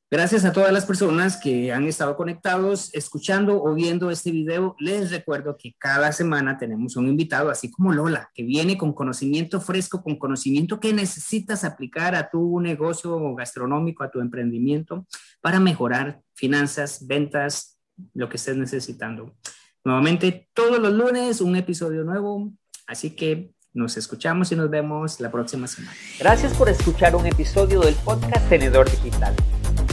Gracias 0.08 0.44
a 0.44 0.52
todas 0.52 0.72
las 0.72 0.86
personas 0.86 1.36
que 1.36 1.72
han 1.72 1.84
estado 1.84 2.16
conectados, 2.16 2.94
escuchando 2.94 3.60
o 3.60 3.74
viendo 3.74 4.08
este 4.12 4.30
video. 4.30 4.76
Les 4.78 5.10
recuerdo 5.10 5.56
que 5.58 5.74
cada 5.78 6.12
semana 6.12 6.58
tenemos 6.58 6.94
un 6.94 7.08
invitado, 7.08 7.50
así 7.50 7.72
como 7.72 7.92
Lola, 7.92 8.30
que 8.32 8.44
viene 8.44 8.78
con 8.78 8.92
conocimiento 8.92 9.60
fresco, 9.60 10.04
con 10.04 10.16
conocimiento 10.16 10.78
que 10.78 10.92
necesitas 10.92 11.64
aplicar 11.64 12.14
a 12.14 12.30
tu 12.30 12.60
negocio 12.60 13.34
gastronómico, 13.34 14.04
a 14.04 14.10
tu 14.12 14.20
emprendimiento, 14.20 15.08
para 15.40 15.58
mejorar 15.58 16.20
finanzas, 16.34 17.04
ventas, 17.08 17.80
lo 18.14 18.28
que 18.28 18.36
estés 18.36 18.56
necesitando. 18.56 19.34
Nuevamente, 19.82 20.48
todos 20.54 20.78
los 20.78 20.92
lunes, 20.92 21.40
un 21.40 21.56
episodio 21.56 22.04
nuevo. 22.04 22.52
Así 22.86 23.10
que 23.10 23.50
nos 23.74 23.96
escuchamos 23.96 24.52
y 24.52 24.56
nos 24.56 24.70
vemos 24.70 25.18
la 25.18 25.32
próxima 25.32 25.66
semana. 25.66 25.96
Gracias 26.20 26.56
por 26.56 26.68
escuchar 26.68 27.16
un 27.16 27.26
episodio 27.26 27.80
del 27.80 27.96
podcast 27.96 28.48
Tenedor 28.48 28.88
Digital. 28.88 29.34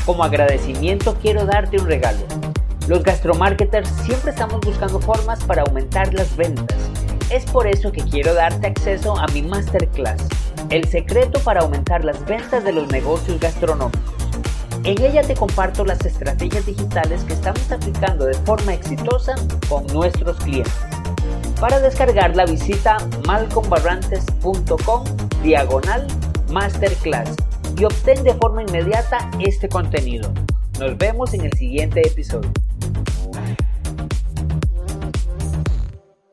Como 0.06 0.24
agradecimiento 0.26 1.16
quiero 1.22 1.46
darte 1.46 1.78
un 1.80 1.88
regalo. 1.88 2.20
Los 2.88 3.04
gastromarketers 3.04 3.88
siempre 4.04 4.32
estamos 4.32 4.60
buscando 4.60 5.00
formas 5.00 5.42
para 5.46 5.62
aumentar 5.62 6.14
las 6.14 6.36
ventas. 6.36 6.78
Es 7.30 7.46
por 7.46 7.68
eso 7.68 7.90
que 7.94 8.04
quiero 8.04 8.34
darte 8.34 8.68
acceso 8.68 9.18
a 9.18 9.28
mi 9.28 9.42
masterclass, 9.42 10.28
El 10.70 10.86
secreto 10.90 11.40
para 11.40 11.62
aumentar 11.62 12.04
las 12.04 12.26
ventas 12.26 12.66
de 12.66 12.74
los 12.74 12.92
negocios 12.92 13.40
gastronómicos. 13.40 14.02
En 14.84 15.02
ella 15.02 15.22
te 15.22 15.36
comparto 15.36 15.86
las 15.86 16.06
estrategias 16.06 16.66
digitales 16.66 17.24
que 17.24 17.32
estamos 17.34 17.72
aplicando 17.72 18.26
de 18.26 18.34
forma 18.34 18.74
exitosa 18.74 19.36
con 19.70 19.88
nuestros 19.88 20.36
clientes. 20.38 20.74
Para 21.62 21.80
descargarla 21.80 22.46
visita 22.46 22.98
malcombarrantes.com 23.26 25.04
diagonal 25.42 26.06
masterclass 26.50 27.38
y 27.78 27.84
obtén 27.86 28.24
de 28.24 28.34
forma 28.36 28.64
inmediata 28.64 29.30
este 29.40 29.70
contenido. 29.70 30.32
Nos 30.80 30.98
vemos 30.98 31.34
en 31.34 31.42
el 31.42 31.54
siguiente 31.54 32.02
episodio. 32.06 32.52